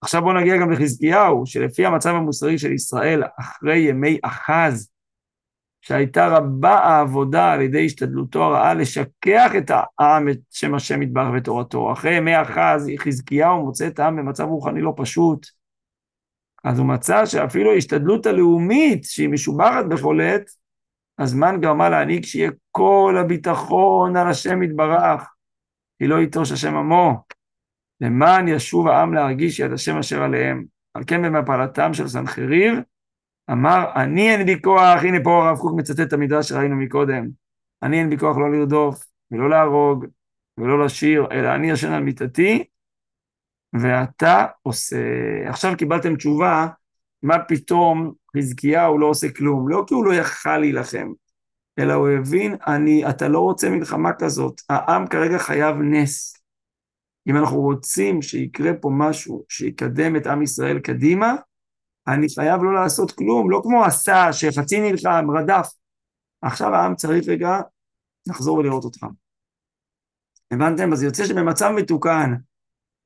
עכשיו 0.01 0.23
בואו 0.23 0.41
נגיע 0.41 0.57
גם 0.57 0.71
לחזקיהו, 0.71 1.47
שלפי 1.47 1.87
המצב 1.87 2.15
המוסרי 2.15 2.59
של 2.59 2.73
ישראל 2.73 3.23
אחרי 3.41 3.79
ימי 3.79 4.19
אחז, 4.23 4.91
שהייתה 5.81 6.29
רבה 6.29 6.75
העבודה 6.75 7.53
על 7.53 7.61
ידי 7.61 7.87
השתדלותו 7.87 8.43
הרעה 8.43 8.75
לשכח 8.75 9.53
את 9.59 9.71
העם, 9.71 10.29
את 10.29 10.39
שם 10.51 10.75
השם 10.75 11.03
יתברך 11.03 11.29
ותורתו. 11.37 11.93
אחרי 11.93 12.17
ימי 12.17 12.43
אחז, 12.43 12.91
חזקיהו 12.99 13.65
מוצא 13.65 13.87
את 13.87 13.99
העם 13.99 14.17
במצב 14.17 14.45
רוחני 14.45 14.81
לא 14.81 14.95
פשוט. 14.97 15.47
אז 16.65 16.79
הוא 16.79 16.87
מצא 16.87 17.27
שאפילו 17.27 17.73
ההשתדלות 17.73 18.27
הלאומית, 18.27 19.05
שהיא 19.05 19.29
משובחת 19.29 19.85
בכל 19.85 20.21
עת, 20.21 20.51
הזמן 21.19 21.61
גרמה 21.61 21.89
להנהיג 21.89 22.25
שיהיה 22.25 22.51
כל 22.71 23.17
הביטחון 23.21 24.17
על 24.17 24.29
השם 24.29 24.63
יתברך, 24.63 25.35
כי 25.99 26.07
לא 26.07 26.21
יטוש 26.21 26.53
השם 26.53 26.77
עמו. 26.77 27.23
למען 28.01 28.49
ישוב 28.49 28.89
העם 28.89 29.15
להרגיש 29.15 29.61
יד 29.61 29.73
השם 29.73 29.99
אשר 29.99 30.23
עליהם. 30.23 30.65
על 30.95 31.03
כן 31.07 31.23
במפלתם 31.23 31.95
של 31.95 32.09
סנחריב, 32.09 32.75
אמר, 33.51 33.85
אני 33.97 34.31
אין 34.31 34.47
בי 34.47 34.63
כוח, 34.63 35.03
הנה 35.03 35.19
פה 35.25 35.49
הרב 35.49 35.59
קוק 35.59 35.73
מצטט 35.77 36.01
את 36.01 36.13
המדרש 36.13 36.49
שראינו 36.49 36.77
מקודם, 36.77 37.29
אני 37.83 37.99
אין 37.99 38.11
בי 38.11 38.19
כוח 38.19 38.37
לא 38.37 38.53
לרדוף, 38.53 39.05
ולא 39.31 39.51
להרוג, 39.51 40.07
ולא 40.59 40.85
לשיר, 40.85 41.27
אלא 41.33 41.55
אני 41.55 41.71
ישן 41.71 41.93
על 41.93 42.03
מיטתי, 42.03 42.65
ואתה 43.73 44.47
עושה. 44.63 44.97
עכשיו 45.49 45.77
קיבלתם 45.79 46.17
תשובה, 46.17 46.67
מה 47.23 47.39
פתאום 47.39 48.13
חזקיהו 48.37 48.99
לא 48.99 49.07
עושה 49.07 49.33
כלום, 49.33 49.69
לא 49.69 49.85
כי 49.87 49.95
הוא 49.95 50.05
לא 50.05 50.15
יכל 50.15 50.59
להילחם, 50.59 51.13
אלא 51.79 51.93
הוא 51.93 52.09
הבין, 52.09 52.57
אני, 52.67 53.09
אתה 53.11 53.29
לא 53.29 53.41
רוצה 53.41 53.71
מלחמה 53.71 54.13
כזאת, 54.13 54.61
העם 54.69 55.07
כרגע 55.07 55.39
חייב 55.39 55.77
נס. 55.77 56.38
אם 57.29 57.37
אנחנו 57.37 57.61
רוצים 57.61 58.23
שיקרה 58.23 58.71
פה 58.81 58.91
משהו 58.93 59.45
שיקדם 59.49 60.17
את 60.17 60.27
עם 60.27 60.43
ישראל 60.43 60.79
קדימה, 60.79 61.35
אני 62.09 62.27
חייב 62.35 62.63
לא 62.63 62.75
לעשות 62.75 63.13
כלום, 63.13 63.51
לא 63.51 63.61
כמו 63.63 63.85
עשה 63.85 64.33
שחצי 64.33 64.81
נלחם, 64.81 65.27
רדף. 65.39 65.69
עכשיו 66.43 66.75
העם 66.75 66.95
צריך 66.95 67.29
רגע 67.29 67.61
לחזור 68.27 68.59
ולראות 68.59 68.85
אותך. 68.85 69.07
הבנתם? 70.51 70.93
אז 70.93 71.03
יוצא 71.03 71.25
שבמצב 71.25 71.71
מתוקן, 71.77 72.35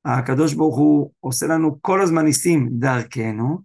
הקדוש 0.05 0.53
ברוך 0.53 0.77
הוא 0.77 1.11
עושה 1.19 1.45
לנו 1.47 1.81
כל 1.81 2.01
הזמן 2.01 2.25
ניסים 2.25 2.69
דרכנו, 2.71 3.59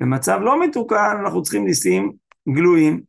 במצב 0.00 0.38
לא 0.42 0.64
מתוקן 0.64 1.16
אנחנו 1.24 1.42
צריכים 1.42 1.64
ניסים 1.64 2.12
גלויים, 2.48 3.02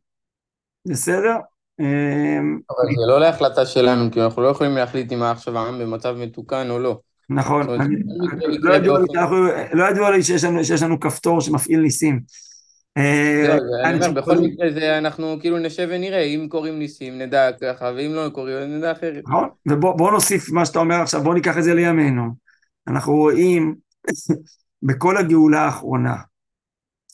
בסדר? 0.88 1.36
אמ, 1.80 2.58
אבל 2.70 2.94
זה 2.96 3.06
לא 3.08 3.20
להחלטה 3.20 3.66
שלנו, 3.66 4.10
כי 4.10 4.22
אנחנו 4.22 4.42
לא 4.42 4.48
יכולים 4.48 4.74
להחליט 4.74 5.12
אם 5.12 5.22
עכשיו 5.22 5.58
העם 5.58 5.78
במצב 5.78 6.16
מתוקן 6.18 6.70
או 6.70 6.78
לא. 6.78 6.98
נכון, 7.30 7.66
לא 9.72 9.84
ידוע 9.90 10.10
לי 10.10 10.22
שיש 10.22 10.82
לנו 10.82 11.00
כפתור 11.00 11.40
שמפעיל 11.40 11.80
ניסים. 11.80 12.20
אה, 12.96 14.10
בכל 14.14 14.38
מקרה 14.38 14.98
אנחנו 14.98 15.36
כאילו 15.40 15.58
נשב 15.58 15.88
ונראה, 15.90 16.22
אם 16.22 16.46
קוראים 16.50 16.78
ניסים 16.78 17.18
נדע 17.18 17.50
ככה, 17.60 17.92
ואם 17.96 18.12
לא 18.14 18.28
קוראים 18.28 18.78
נדע 18.78 18.92
אחרת. 18.92 19.22
נכון, 19.26 19.48
ובוא 19.68 20.12
נוסיף 20.12 20.50
מה 20.50 20.66
שאתה 20.66 20.78
אומר 20.78 20.94
עכשיו, 20.94 21.22
בוא 21.22 21.34
ניקח 21.34 21.58
את 21.58 21.64
זה 21.64 21.74
לימינו. 21.74 22.22
אנחנו 22.88 23.12
רואים 23.12 23.74
בכל 24.86 25.16
הגאולה 25.16 25.60
האחרונה, 25.60 26.16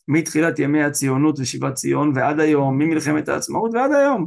מתחילת 0.08 0.58
ימי 0.58 0.84
הציונות 0.84 1.38
ושיבת 1.38 1.74
ציון 1.74 2.12
ועד 2.14 2.40
היום, 2.40 2.78
ממלחמת 2.78 3.28
העצמאות 3.28 3.70
ועד 3.74 3.92
היום, 3.92 4.26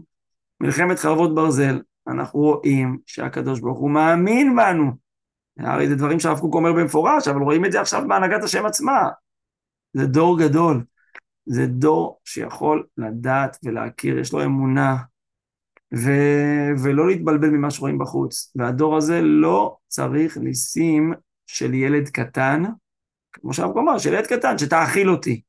מלחמת 0.62 1.00
חרבות 1.00 1.36
ברזל, 1.36 1.82
אנחנו 2.08 2.40
רואים 2.40 2.98
שהקדוש 3.06 3.60
ברוך 3.60 3.80
הוא 3.80 3.92
מאמין 3.92 4.56
בנו. 4.56 4.92
הרי 5.60 5.88
זה 5.88 5.96
דברים 5.96 6.20
שהרב 6.20 6.40
קוק 6.40 6.56
אומר 6.56 6.74
במפורש, 6.74 7.28
אבל 7.28 7.42
רואים 7.42 7.66
את 7.66 7.72
זה 7.72 7.82
עכשיו 7.82 8.04
בהנהגת 8.08 8.44
השם 8.44 8.66
עצמה. 8.66 9.10
זה 9.94 10.06
דור 10.06 10.40
גדול. 10.40 10.84
זה 11.46 11.68
דור 11.68 12.20
שיכול 12.26 12.86
לדעת 12.98 13.58
ולהכיר, 13.64 14.20
יש 14.20 14.34
לו 14.34 14.44
אמונה, 14.44 14.96
ו... 15.96 16.12
ולא 16.84 17.08
להתבלבל 17.08 17.50
ממה 17.50 17.72
שרואים 17.72 17.98
בחוץ. 17.98 18.52
והדור 18.56 18.98
הזה 18.98 19.22
לא 19.22 19.78
צריך 19.88 20.38
ניסים 20.38 21.14
של 21.46 21.74
ילד 21.74 22.10
קטן, 22.10 22.64
כמו 23.34 23.54
שהרב 23.54 23.72
קוק 23.72 23.78
אמר, 23.78 23.98
של 23.98 24.14
ילד 24.14 24.28
קטן, 24.28 24.58
שתאכיל 24.58 25.10
אותי. 25.10 25.42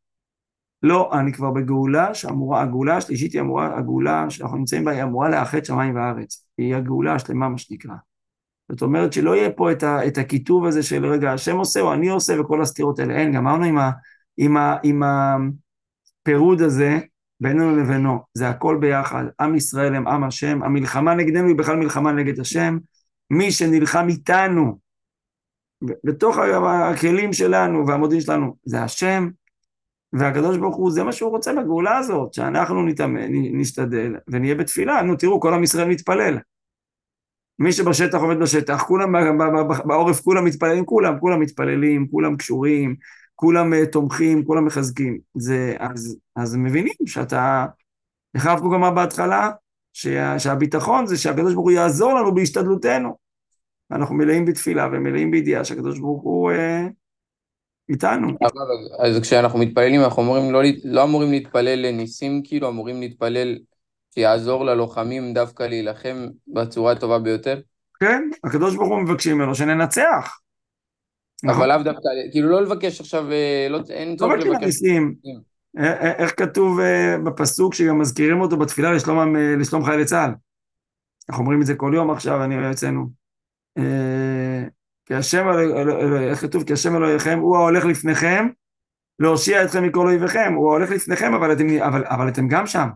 לא, 0.83 1.11
אני 1.21 1.33
כבר 1.33 1.51
בגאולה 1.51 2.14
שאמורה, 2.14 2.62
הגאולה 2.62 2.97
השלישית 2.97 3.33
היא 3.33 3.41
אמורה, 3.41 3.79
הגאולה 3.79 4.31
שאנחנו 4.31 4.57
נמצאים 4.57 4.85
בה 4.85 4.91
היא 4.91 5.03
אמורה 5.03 5.29
לאחד 5.29 5.64
שמיים 5.64 5.97
וארץ. 5.97 6.47
היא 6.59 6.75
הגאולה 6.75 7.14
השלמה, 7.14 7.49
מה 7.49 7.59
שנקרא. 7.59 7.95
זאת 8.69 8.83
אומרת 8.83 9.12
שלא 9.12 9.37
יהיה 9.37 9.51
פה 9.51 9.73
את, 9.73 9.83
ה, 9.83 10.07
את 10.07 10.19
הכיתוב 10.19 10.64
הזה 10.64 10.83
של 10.83 11.07
רגע, 11.07 11.33
השם 11.33 11.57
עושה 11.57 11.81
או 11.81 11.93
אני 11.95 12.09
עושה 12.09 12.41
וכל 12.41 12.62
הסתירות 12.62 12.99
האלה. 12.99 13.14
אין, 13.14 13.33
גמרנו 13.33 13.64
עם, 13.64 13.79
ה, 13.79 13.91
עם, 14.37 14.57
ה, 14.57 14.77
עם 14.83 15.03
הפירוד 16.23 16.62
הזה 16.62 16.99
בינינו 17.41 17.77
לבינו. 17.77 18.19
זה 18.35 18.49
הכל 18.49 18.79
ביחד. 18.81 19.25
עם 19.41 19.55
ישראל 19.55 19.95
הם 19.95 20.09
עם 20.09 20.25
השם, 20.25 20.62
המלחמה 20.62 21.14
נגדנו 21.14 21.49
היא 21.49 21.57
בכלל 21.57 21.77
מלחמה 21.77 22.12
נגד 22.12 22.41
השם. 22.41 22.79
מי 23.31 23.53
שנלחם 23.53 24.07
איתנו, 24.09 24.79
בתוך 26.05 26.37
הכלים 26.38 27.33
שלנו 27.33 27.87
והמודיעין 27.87 28.21
שלנו, 28.21 28.57
זה 28.64 28.83
השם, 28.83 29.29
והקדוש 30.12 30.57
ברוך 30.57 30.77
הוא, 30.77 30.90
זה 30.90 31.05
מה 31.05 31.12
שהוא 31.12 31.31
רוצה 31.31 31.53
בגאולה 31.53 31.99
הזאת, 31.99 32.35
שאנחנו 32.35 32.83
נתאמן, 32.83 33.29
נשתדל 33.31 34.16
ונהיה 34.29 34.55
בתפילה. 34.55 35.03
נו, 35.03 35.16
תראו, 35.16 35.40
כל 35.40 35.55
עם 35.55 35.62
ישראל 35.62 35.88
מתפלל. 35.88 36.38
מי 37.59 37.73
שבשטח 37.73 38.18
עובד 38.18 38.38
בשטח, 38.38 38.83
כולם 38.83 39.12
בעורף, 39.85 40.21
כולם 40.21 40.44
מתפללים, 40.44 40.85
כולם, 40.85 41.21
כולם 41.21 41.40
מתפללים, 41.40 42.09
כולם 42.11 42.37
קשורים, 42.37 42.97
כולם 43.35 43.75
אה, 43.75 43.87
תומכים, 43.87 44.44
כולם 44.44 44.64
מחזקים. 44.64 45.18
זה, 45.35 45.77
אז, 45.79 46.18
אז 46.37 46.57
מבינים 46.57 46.94
שאתה, 47.07 47.66
איך 48.35 48.47
הרב 48.47 48.61
קוק 48.61 48.75
אמר 48.75 48.90
בהתחלה? 48.90 49.51
שה, 49.92 50.38
שהביטחון 50.38 51.07
זה 51.07 51.18
שהקדוש 51.18 51.55
ברוך 51.55 51.66
הוא 51.66 51.73
יעזור 51.73 52.14
לנו 52.14 52.35
בהשתדלותנו. 52.35 53.16
אנחנו 53.90 54.14
מלאים 54.14 54.44
בתפילה 54.44 54.88
ומלאים 54.92 55.31
בידיעה 55.31 55.64
שהקדוש 55.64 55.99
ברוך 55.99 56.23
הוא 56.23 56.51
אה, 56.51 56.87
איתנו. 57.88 58.29
אז 58.98 59.20
כשאנחנו 59.22 59.59
מתפללים, 59.59 60.01
אנחנו 60.01 60.22
אמורים, 60.22 60.53
לא, 60.53 60.61
לא 60.85 61.05
אמורים 61.05 61.31
להתפלל 61.31 61.87
לניסים, 61.87 62.42
כאילו 62.44 62.68
אמורים 62.68 63.01
להתפלל 63.01 63.59
שיעזור 64.14 64.64
ללוחמים 64.64 65.35
דווקא 65.35 65.62
להילחם 65.62 66.27
בצורה 66.48 66.92
הטובה 66.92 67.18
ביותר? 67.18 67.61
כן, 68.01 68.31
הקדוש 68.44 68.77
ברוך 68.77 68.88
הוא 68.88 69.01
מבקשים 69.01 69.37
ממנו 69.37 69.55
שננצח. 69.55 70.38
אבל 71.48 71.68
לאו 71.68 71.83
דווקא, 71.83 72.09
כאילו 72.33 72.48
לא 72.48 72.62
לבקש 72.62 73.01
עכשיו, 73.01 73.33
אה, 73.33 73.66
לא, 73.70 73.81
אין 73.90 74.11
לא 74.11 74.16
צורך 74.16 74.33
רק 74.33 74.46
עם 74.46 74.53
לבקש. 74.53 74.62
הניסים. 74.62 75.14
א- 75.79 75.81
א- 75.81 76.14
איך 76.18 76.35
כתוב 76.37 76.81
אה, 76.81 77.18
בפסוק 77.24 77.74
שגם 77.74 77.98
מזכירים 77.98 78.40
אותו 78.40 78.57
בתפילה 78.57 78.92
לשלום, 78.92 79.37
אה, 79.37 79.55
לשלום 79.59 79.85
חיילי 79.85 80.05
צה"ל? 80.05 80.31
אנחנו 81.29 81.42
אומרים 81.42 81.61
את 81.61 81.66
זה 81.66 81.74
כל 81.74 81.92
יום 81.94 82.11
עכשיו, 82.11 82.44
אני 82.44 82.70
אצלנו. 82.70 83.07
כי 85.09 85.14
השם, 85.14 85.47
איך 86.31 86.40
כתוב? 86.40 86.64
כי 86.64 86.73
השם 86.73 86.97
אלוהיכם 86.97 87.38
הוא 87.38 87.57
ההולך 87.57 87.85
לפניכם, 87.85 88.49
להושיע 89.18 89.64
אתכם 89.64 89.85
מכל 89.85 90.07
אויביכם. 90.07 90.53
הוא 90.57 90.71
ההולך 90.71 90.90
לפניכם, 90.90 91.35
אבל 91.35 91.53
אתם, 91.53 91.66
אבל, 91.87 92.05
אבל 92.05 92.29
אתם 92.29 92.49
גם 92.49 92.66
שם. 92.66 92.88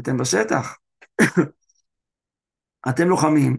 אתם 0.00 0.16
בשטח. 0.16 0.76
אתם 2.88 3.08
לוחמים, 3.08 3.56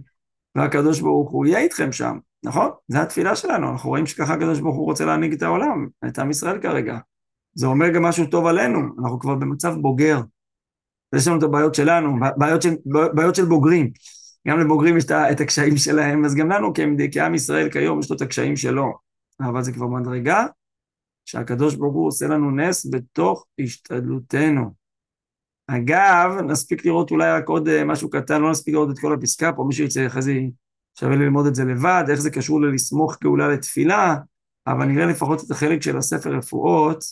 והקדוש 0.55 0.99
ברוך 0.99 1.31
הוא 1.31 1.45
יהיה 1.45 1.59
איתכם 1.59 1.91
שם, 1.91 2.17
נכון? 2.43 2.69
זו 2.87 2.99
התפילה 2.99 3.35
שלנו, 3.35 3.71
אנחנו 3.71 3.89
רואים 3.89 4.05
שככה 4.05 4.33
הקדוש 4.33 4.59
ברוך 4.59 4.75
הוא 4.75 4.85
רוצה 4.85 5.05
להנהיג 5.05 5.33
את 5.33 5.41
העולם, 5.41 5.87
את 6.07 6.19
עם 6.19 6.31
ישראל 6.31 6.61
כרגע. 6.61 6.97
זה 7.53 7.67
אומר 7.67 7.89
גם 7.89 8.03
משהו 8.03 8.25
טוב 8.25 8.45
עלינו, 8.45 8.79
אנחנו 9.03 9.19
כבר 9.19 9.35
במצב 9.35 9.75
בוגר. 9.75 10.21
יש 11.15 11.27
לנו 11.27 11.37
את 11.37 11.43
הבעיות 11.43 11.75
שלנו, 11.75 12.15
בעיות 12.37 12.61
של, 12.61 12.75
בעיות 13.13 13.35
של 13.35 13.45
בוגרים. 13.45 13.91
גם 14.47 14.59
לבוגרים 14.59 14.97
יש 14.97 15.05
את 15.05 15.39
הקשיים 15.39 15.77
שלהם, 15.77 16.25
אז 16.25 16.35
גם 16.35 16.49
לנו 16.49 16.73
כעם 17.11 17.35
ישראל 17.35 17.71
כיום 17.71 17.99
יש 17.99 18.09
לו 18.09 18.15
את 18.15 18.21
הקשיים 18.21 18.55
שלו. 18.55 18.93
אבל 19.39 19.63
זה 19.63 19.71
כבר 19.71 19.87
מדרגה 19.87 20.45
שהקדוש 21.25 21.75
ברוך 21.75 21.93
הוא 21.93 22.07
עושה 22.07 22.27
לנו 22.27 22.51
נס 22.51 22.87
בתוך 22.91 23.45
השתדלותנו. 23.63 24.73
אגב, 25.67 26.31
נספיק 26.47 26.85
לראות 26.85 27.11
אולי 27.11 27.31
רק 27.31 27.47
עוד 27.47 27.67
אה, 27.67 27.85
משהו 27.85 28.09
קטן, 28.09 28.41
לא 28.41 28.51
נספיק 28.51 28.73
לראות 28.73 28.89
את 28.89 28.99
כל 28.99 29.13
הפסקה 29.13 29.53
פה, 29.53 29.63
מי 29.67 29.73
שירצה 29.73 30.07
אחרי 30.07 30.21
זה 30.21 30.33
שווה 30.99 31.15
ללמוד 31.15 31.45
את 31.45 31.55
זה 31.55 31.63
לבד, 31.63 32.03
איך 32.09 32.19
זה 32.19 32.31
קשור 32.31 32.61
ללסמוך 32.61 33.17
גאולה 33.23 33.47
לתפילה, 33.47 34.15
אבל 34.67 34.85
נראה 34.85 35.05
לפחות 35.05 35.43
את 35.45 35.51
החלק 35.51 35.81
של 35.81 35.97
הספר 35.97 36.35
רפואות. 36.37 37.03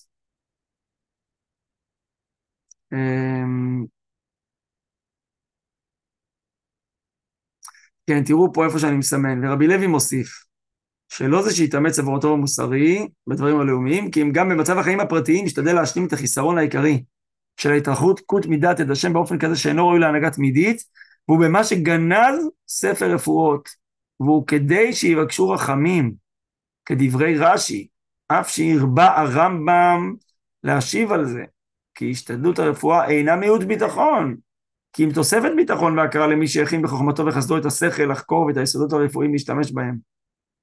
כן, 8.10 8.24
תראו 8.24 8.54
פה 8.54 8.66
איפה 8.66 8.80
שאני 8.80 8.98
מסמן, 8.98 9.46
ורבי 9.46 9.68
לוי 9.68 9.88
מוסיף, 9.88 10.44
שלא 11.10 11.42
זה 11.42 11.56
שיתאמץ 11.56 12.00
עבורתו 12.00 12.34
המוסרי 12.34 13.08
בדברים 13.28 13.60
הלאומיים, 13.60 14.12
כי 14.12 14.22
אם 14.22 14.32
גם 14.32 14.50
במצב 14.50 14.78
החיים 14.78 15.00
הפרטיים 15.00 15.46
משתדל 15.46 15.76
להשלים 15.76 16.08
את 16.08 16.14
החיסרון 16.14 16.58
העיקרי 16.58 17.04
של 17.58 17.72
ההתרחבות 17.72 18.20
קות 18.20 18.46
מידת 18.46 18.82
את 18.82 18.90
השם 18.90 19.14
באופן 19.14 19.40
כזה 19.40 19.56
שאינו 19.56 19.88
ראוי 19.88 20.00
להנהגה 20.00 20.30
תמידית, 20.30 20.84
והוא 21.28 21.40
במה 21.40 21.64
שגנז 21.64 22.50
ספר 22.68 23.14
רפואות, 23.14 23.70
והוא 24.20 24.48
כדי 24.48 24.94
שיבקשו 24.94 25.50
רחמים, 25.50 26.14
כדברי 26.86 27.38
רש"י, 27.38 27.88
אף 28.28 28.50
שהרבה 28.50 29.18
הרמב"ם 29.18 30.14
להשיב 30.64 31.12
על 31.12 31.26
זה, 31.26 31.44
כי 31.96 32.12
השתדלות 32.12 32.60
הרפואה 32.60 33.10
אינה 33.10 33.36
מיעוט 33.36 33.64
ביטחון, 33.64 34.36
כי 34.94 35.06
אם 35.06 35.10
תוספת 35.14 35.52
ביטחון 35.56 36.00
והכרה 36.00 36.28
למי 36.28 36.48
שהכין 36.48 36.82
בחוכמתו 36.82 37.26
וחסדו 37.26 37.58
את 37.58 37.66
השכל 37.66 38.04
לחקור 38.04 38.46
ואת 38.46 38.58
היסודות 38.58 38.94
הרפואיים 38.94 39.32
להשתמש 39.32 39.72
בהם. 39.72 39.98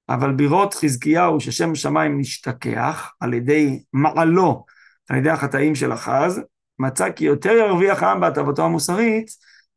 אבל 0.08 0.32
בראות 0.32 0.74
חזקיהו 0.74 1.40
ששם 1.40 1.74
שמיים 1.74 2.18
נשתכח 2.18 3.12
על 3.20 3.34
ידי 3.34 3.82
מעלו, 3.92 4.64
על 5.08 5.16
ידי 5.16 5.30
החטאים 5.30 5.74
של 5.74 5.92
אחז, 5.92 6.40
מצא 6.78 7.10
כי 7.10 7.24
יותר 7.24 7.50
ירוויח 7.50 8.02
העם 8.02 8.20
בהטבתו 8.20 8.64
המוסרית, 8.64 9.30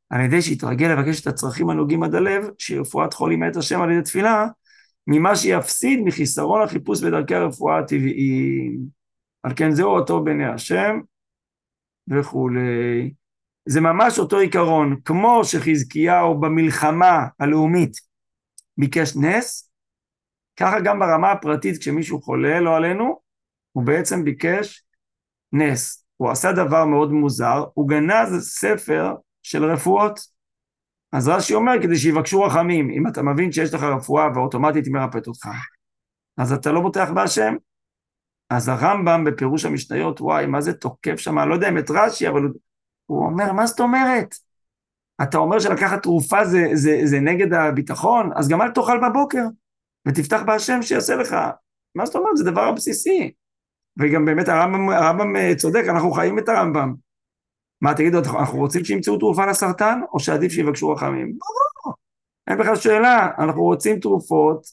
על 0.10 0.22
ידי 0.22 0.42
שיתרגל 0.42 0.88
לבקש 0.88 1.22
את 1.22 1.28
הצרכים 1.28 1.70
הנוגעים 1.70 2.04
עד 2.04 2.16
הלב, 2.16 2.50
שהיא 2.58 2.80
רפואת 2.80 3.14
חולי 3.14 3.36
מאת 3.36 3.56
השם 3.56 3.82
על 3.82 3.92
ידי 3.92 4.02
תפילה, 4.02 4.48
ממה 5.08 5.36
שיפסיד 5.36 6.00
מחיסרון 6.00 6.62
החיפוש 6.62 7.04
בדרכי 7.04 7.36
הרפואה 7.36 7.80
הטבעיים. 7.80 8.80
על 9.44 9.52
כן 9.56 9.72
זהו 9.72 9.90
אותו 9.90 10.24
בעיני 10.24 10.46
השם 10.46 11.00
וכולי. 12.08 13.14
זה 13.72 13.82
ממש 13.82 14.20
אותו 14.20 14.38
עיקרון, 14.38 14.96
כמו 15.06 15.42
שחזקיהו 15.44 16.40
במלחמה 16.40 17.28
הלאומית 17.40 17.92
ביקש 18.78 19.16
נס, 19.16 19.72
ככה 20.60 20.80
גם 20.80 21.00
ברמה 21.00 21.32
הפרטית 21.32 21.78
כשמישהו 21.78 22.22
חולה, 22.22 22.60
לא 22.60 22.76
עלינו, 22.76 23.20
הוא 23.72 23.84
בעצם 23.84 24.24
ביקש 24.24 24.84
נס. 25.54 26.06
הוא 26.18 26.30
עשה 26.30 26.52
דבר 26.52 26.86
מאוד 26.86 27.12
מוזר, 27.12 27.64
הוא 27.74 27.90
גנז 27.90 28.48
ספר 28.48 29.14
של 29.44 29.66
רפואות. 29.66 30.20
אז 31.12 31.28
רש"י 31.28 31.54
אומר, 31.54 31.74
כדי 31.82 31.98
שיבקשו 31.98 32.42
רחמים, 32.42 32.90
אם 32.90 33.08
אתה 33.08 33.22
מבין 33.22 33.52
שיש 33.52 33.74
לך 33.74 33.84
רפואה 33.84 34.28
ואוטומטית 34.36 34.86
היא 34.86 34.94
מרפאת 34.94 35.28
אותך, 35.28 35.48
אז 36.38 36.54
אתה 36.54 36.72
לא 36.72 36.82
בוטח 36.82 37.10
בהשם. 37.12 37.56
אז 38.50 38.70
הרמב"ם 38.70 39.24
בפירוש 39.24 39.66
המשניות, 39.66 40.22
וואי, 40.22 40.46
מה 40.46 40.62
זה 40.62 40.74
תוקף 40.74 41.16
שם, 41.16 41.40
לא 41.40 41.54
יודע 41.54 41.70
אם 41.70 41.78
את 41.78 41.90
רש"י, 41.90 42.28
אבל 42.28 42.42
הוא, 43.10 43.26
אומר, 43.26 43.52
מה 43.54 43.68
זאת 43.68 43.80
אומרת? 43.80 44.36
אתה 45.24 45.38
אומר 45.38 45.60
שלקחת 45.60 46.04
תרופה 46.04 46.46
זה, 46.46 46.70
זה, 46.74 47.02
זה 47.04 47.20
נגד 47.20 47.54
הביטחון, 47.54 48.30
אז 48.36 48.50
גם 48.50 48.62
אל 48.62 48.72
תאכל 48.72 49.10
בבוקר, 49.10 49.44
ותפתח 50.08 50.42
בהשם 50.46 50.82
שיעשה 50.82 51.16
לך. 51.16 51.36
מה 51.96 52.06
זאת 52.06 52.16
אומרת? 52.16 52.38
זה 52.38 52.44
דבר 52.44 52.72
בסיסי. 52.72 53.32
וגם 54.00 54.26
באמת 54.26 54.48
הרמב"ם, 54.48 54.90
הרמב"ם 54.90 55.36
אה, 55.36 55.56
צודק, 55.58 55.84
אנחנו 55.90 56.12
חיים 56.12 56.40
את 56.40 56.50
הרמב"ם. 56.50 56.94
מה 57.82 57.94
תגידו, 57.94 58.18
אנחנו 58.40 58.60
רוצים 58.60 58.86
שימצאו 58.86 59.18
תרופה 59.18 59.46
לסרטן, 59.46 60.00
או 60.14 60.20
שעדיף 60.20 60.52
שיבקשו 60.52 60.90
רחמים? 60.90 61.34
אין 62.48 62.58
בכלל 62.58 62.76
שאלה, 62.76 63.30
אנחנו 63.38 63.64
רוצים 63.64 64.00
תרופות, 64.00 64.68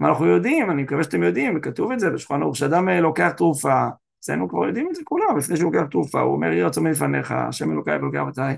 ואנחנו 0.00 0.26
יודעים, 0.26 0.70
אני 0.70 0.82
מקווה 0.82 1.04
שאתם 1.04 1.22
יודעים, 1.22 1.56
וכתוב 1.56 1.92
את 1.92 2.00
זה 2.00 2.10
בשולחן 2.10 2.42
ערוך, 2.42 2.56
שאדם 2.56 2.88
אה, 2.88 3.00
לוקח 3.00 3.30
תרופה, 3.30 3.86
אצלנו 4.20 4.48
כבר 4.48 4.66
יודעים 4.66 4.88
את 4.90 4.94
זה 4.94 5.02
כולם, 5.04 5.38
לפני 5.38 5.56
שהוא 5.56 5.72
לוקח 5.72 5.86
תרופה, 5.90 6.20
הוא 6.20 6.32
אומר, 6.32 6.52
יהי 6.52 6.62
רצון 6.62 6.84
מלפניך, 6.84 7.32
השם 7.32 7.72
אלוקיי 7.72 7.96
ואלוקי 7.96 8.20
אבותיי, 8.20 8.56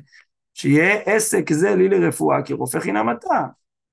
שיהיה 0.55 1.01
עסק 1.05 1.53
זה 1.53 1.75
לי 1.75 1.89
לרפואה, 1.89 2.43
כי 2.43 2.53
רופא 2.53 2.79
חינם 2.79 3.11
אתה. 3.11 3.29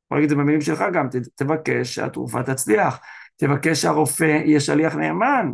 יכול 0.05 0.17
להגיד 0.17 0.23
את 0.23 0.29
זה 0.29 0.35
במילים 0.35 0.61
שלך 0.61 0.83
גם, 0.93 1.09
ת, 1.09 1.15
תבקש 1.35 1.95
שהתרופה 1.95 2.43
תצליח, 2.43 2.99
תבקש 3.37 3.81
שהרופא 3.81 4.41
יהיה 4.45 4.59
שליח 4.59 4.95
נאמן, 4.95 5.51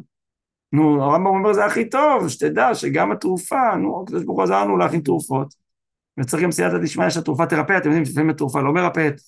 נו, 0.71 1.03
הרמב"ם 1.03 1.27
אומר 1.27 1.53
זה 1.53 1.65
הכי 1.65 1.89
טוב, 1.89 2.29
שתדע 2.29 2.75
שגם 2.75 3.11
התרופה, 3.11 3.75
נו, 3.75 4.03
הקדוש 4.03 4.23
ברוך 4.23 4.37
הוא 4.37 4.43
עזר 4.43 4.61
לנו 4.61 4.77
להכין 4.77 5.01
תרופות. 5.01 5.53
וצריך 6.19 6.43
גם 6.43 6.51
סייעתא 6.51 6.77
דשמיא 6.77 7.09
שהתרופה 7.09 7.45
תרפא, 7.45 7.77
אתם 7.77 7.89
יודעים 7.89 8.03
לפעמים 8.03 8.29
התרופה 8.29 8.61
לא 8.61 8.73
מרפאת, 8.73 9.21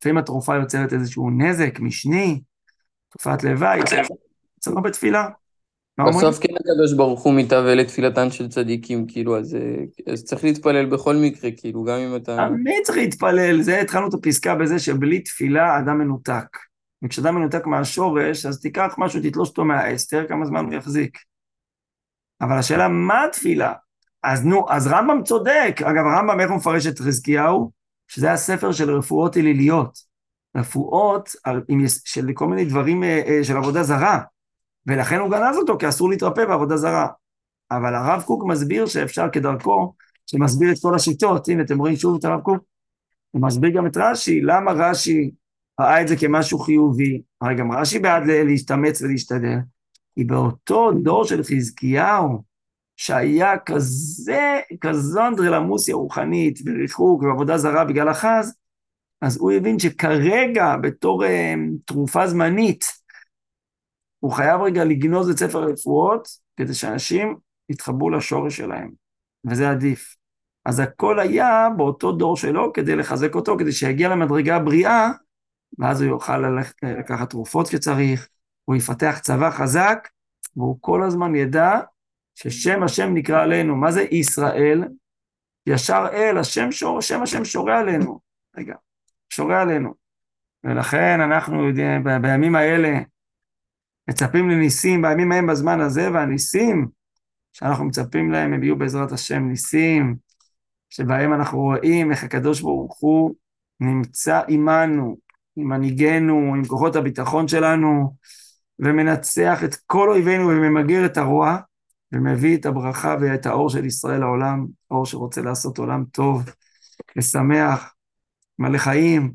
לפעמים 0.00 0.18
התרופה 0.18 0.56
יוצרת 0.56 0.92
איזשהו 0.92 1.30
נזק 1.30 1.80
משני, 1.80 2.40
תופעת 3.12 3.44
לוואי, 3.44 3.80
צריך 4.60 4.76
הרבה 4.76 4.90
תפילה. 4.90 5.28
בסוף 5.98 6.38
כן 6.38 6.54
הקדוש 6.54 6.92
ברוך 6.92 7.22
הוא 7.22 7.34
מתהווה 7.34 7.74
לתפילתן 7.74 8.30
של 8.30 8.48
צדיקים, 8.48 9.06
כאילו, 9.06 9.38
אז, 9.38 9.54
אה, 9.54 10.12
אז 10.12 10.24
צריך 10.24 10.44
להתפלל 10.44 10.86
בכל 10.86 11.16
מקרה, 11.16 11.50
כאילו, 11.56 11.84
גם 11.84 11.98
אם 11.98 12.16
אתה... 12.16 12.48
מי 12.48 12.72
צריך 12.84 12.98
להתפלל? 12.98 13.62
זה 13.62 13.80
התחלנו 13.80 14.08
את 14.08 14.14
הפסקה 14.14 14.54
בזה 14.54 14.78
שבלי 14.78 15.20
תפילה 15.20 15.78
אדם 15.78 15.98
מנותק. 15.98 16.58
וכשאדם 17.04 17.34
מנותק 17.34 17.66
מהשורש, 17.66 18.46
אז 18.46 18.60
תיקח 18.60 18.94
משהו, 18.98 19.20
תתלוש 19.22 19.48
אותו 19.48 19.64
מהעץ, 19.64 20.06
תראה 20.06 20.28
כמה 20.28 20.46
זמן 20.46 20.64
הוא 20.64 20.74
יחזיק. 20.74 21.18
אבל 22.40 22.58
השאלה, 22.58 22.88
מה 22.88 23.24
התפילה? 23.24 23.72
אז 24.22 24.44
נו, 24.44 24.66
אז 24.70 24.86
רמב"ם 24.86 25.22
צודק. 25.24 25.80
אגב, 25.82 26.04
רמב"ם, 26.18 26.40
איך 26.40 26.50
הוא 26.50 26.56
מפרש 26.56 26.86
את 26.86 26.98
חזקיהו? 26.98 27.70
שזה 28.08 28.32
הספר 28.32 28.72
של 28.72 28.90
רפואות 28.90 29.36
אליליות. 29.36 29.98
רפואות 30.56 31.30
עם, 31.68 31.84
של 32.04 32.26
כל 32.34 32.46
מיני 32.46 32.64
דברים 32.64 33.04
אה, 33.04 33.22
אה, 33.26 33.44
של 33.44 33.56
עבודה 33.56 33.82
זרה. 33.82 34.20
ולכן 34.86 35.18
הוא 35.18 35.30
גנז 35.30 35.56
אותו, 35.56 35.78
כי 35.78 35.88
אסור 35.88 36.10
להתרפא 36.10 36.44
בעבודה 36.44 36.76
זרה. 36.76 37.06
אבל 37.70 37.94
הרב 37.94 38.22
קוק 38.26 38.44
מסביר 38.46 38.86
שאפשר 38.86 39.28
כדרכו, 39.32 39.94
שמסביר 40.26 40.72
את 40.72 40.76
כל 40.82 40.94
השיטות. 40.94 41.48
הנה, 41.48 41.62
אתם 41.62 41.78
רואים 41.78 41.96
שוב 41.96 42.16
את 42.18 42.24
הרב 42.24 42.40
קוק? 42.40 42.64
הוא 43.30 43.42
מסביר 43.42 43.70
גם 43.70 43.86
את 43.86 43.96
רש"י, 43.96 44.40
למה 44.40 44.72
רש"י 44.72 45.30
ראה 45.80 46.02
את 46.02 46.08
זה 46.08 46.16
כמשהו 46.16 46.58
חיובי, 46.58 47.22
הרי 47.40 47.54
גם 47.54 47.72
רש"י 47.72 47.98
בעד 47.98 48.22
להשתמץ 48.26 49.02
ולהשתדל, 49.02 49.58
כי 50.14 50.24
באותו 50.24 50.90
דור 51.02 51.24
של 51.24 51.42
חזקיהו, 51.42 52.42
שהיה 52.96 53.58
כזה, 53.58 54.60
כזו 54.80 55.26
אנדרלמוסיה 55.26 55.94
רוחנית 55.94 56.58
וריחוק 56.66 57.22
ועבודה 57.22 57.58
זרה 57.58 57.84
בגלל 57.84 58.10
אחז, 58.10 58.54
אז 59.20 59.36
הוא 59.36 59.52
הבין 59.52 59.78
שכרגע, 59.78 60.76
בתור 60.76 61.24
uh, 61.24 61.28
תרופה 61.84 62.26
זמנית, 62.26 62.84
הוא 64.24 64.32
חייב 64.32 64.60
רגע 64.60 64.84
לגנוז 64.84 65.30
את 65.30 65.38
ספר 65.38 65.62
הרפואות, 65.62 66.28
כדי 66.56 66.74
שאנשים 66.74 67.36
יתחברו 67.68 68.10
לשורש 68.10 68.56
שלהם, 68.56 68.90
וזה 69.46 69.70
עדיף. 69.70 70.16
אז 70.64 70.80
הכל 70.80 71.20
היה 71.20 71.68
באותו 71.76 72.12
דור 72.12 72.36
שלו 72.36 72.72
כדי 72.72 72.96
לחזק 72.96 73.34
אותו, 73.34 73.56
כדי 73.58 73.72
שיגיע 73.72 74.08
למדרגה 74.08 74.56
הבריאה, 74.56 75.10
ואז 75.78 76.00
הוא 76.00 76.10
יוכל 76.10 76.38
ללכת 76.38 76.74
לקחת 76.82 77.30
תרופות 77.30 77.68
כשצריך, 77.68 78.28
הוא 78.64 78.76
יפתח 78.76 79.18
צבא 79.22 79.50
חזק, 79.50 80.08
והוא 80.56 80.78
כל 80.80 81.02
הזמן 81.02 81.34
ידע 81.34 81.80
ששם 82.34 82.82
השם 82.82 83.14
נקרא 83.14 83.42
עלינו. 83.42 83.76
מה 83.76 83.92
זה 83.92 84.02
ישראל? 84.10 84.84
ישר 85.66 86.06
אל, 86.12 86.38
השם, 86.38 86.72
שור, 86.72 87.00
שם 87.00 87.22
השם 87.22 87.44
שורה 87.44 87.78
עלינו. 87.78 88.20
רגע, 88.56 88.74
שורה 89.30 89.62
עלינו. 89.62 89.94
ולכן 90.64 91.20
אנחנו 91.20 91.68
יודעים, 91.68 92.04
בימים 92.22 92.54
האלה, 92.56 92.98
מצפים 94.08 94.50
לניסים 94.50 95.02
בימים 95.02 95.32
ההם 95.32 95.46
בזמן 95.46 95.80
הזה, 95.80 96.12
והניסים 96.12 96.88
שאנחנו 97.52 97.84
מצפים 97.84 98.30
להם 98.30 98.52
הם 98.52 98.62
יהיו 98.62 98.78
בעזרת 98.78 99.12
השם 99.12 99.48
ניסים, 99.48 100.16
שבהם 100.90 101.34
אנחנו 101.34 101.58
רואים 101.58 102.10
איך 102.10 102.24
הקדוש 102.24 102.60
ברוך 102.60 102.98
הוא 103.00 103.34
נמצא 103.80 104.40
עמנו, 104.48 105.16
עם 105.56 105.68
מנהיגנו, 105.68 106.54
עם 106.54 106.64
כוחות 106.64 106.96
הביטחון 106.96 107.48
שלנו, 107.48 108.16
ומנצח 108.78 109.64
את 109.64 109.74
כל 109.86 110.10
אויבינו 110.10 110.48
וממגר 110.48 111.06
את 111.06 111.16
הרוע, 111.16 111.58
ומביא 112.12 112.56
את 112.56 112.66
הברכה 112.66 113.16
ואת 113.20 113.46
האור 113.46 113.70
של 113.70 113.84
ישראל 113.84 114.20
לעולם, 114.20 114.66
אור 114.90 115.06
שרוצה 115.06 115.40
לעשות 115.40 115.78
עולם 115.78 116.04
טוב 116.04 116.42
ושמח, 117.16 117.94
מלא 118.58 118.78
חיים, 118.78 119.32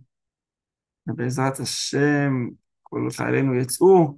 ובעזרת 1.08 1.60
השם 1.60 2.48
כל 2.84 3.08
חיילינו 3.12 3.56
יצאו 3.56 4.18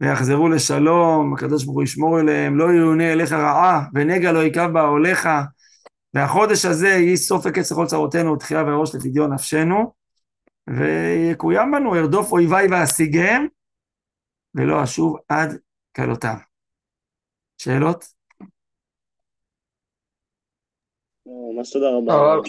ויחזרו 0.00 0.48
לשלום, 0.48 1.34
הקדוש 1.34 1.64
ברוך 1.64 1.76
הוא 1.76 1.84
ישמור 1.84 2.20
אליהם, 2.20 2.58
לא 2.58 2.64
יאונה 2.72 3.12
אליך 3.12 3.32
רעה, 3.32 3.84
ונגע 3.94 4.32
לא 4.32 4.44
יקב 4.44 4.66
באוהליך, 4.72 5.28
והחודש 6.14 6.64
הזה 6.64 6.88
יהי 6.88 7.16
סוף 7.16 7.46
וקץ 7.46 7.72
לכל 7.72 7.86
צרותינו, 7.86 8.36
תחייה 8.36 8.64
וראש 8.66 8.94
לפדיון 8.94 9.32
נפשנו, 9.32 9.92
ויקוים 10.66 11.72
בנו, 11.72 11.94
ארדוף 11.94 12.32
אויביי 12.32 12.66
ואשיגם, 12.70 13.46
ולא 14.54 14.84
אשוב 14.84 15.16
עד 15.28 15.58
כלותם. 15.96 16.36
שאלות? 17.58 18.04
ממש 21.26 21.72
תודה 21.72 21.86
רבה. 21.88 22.40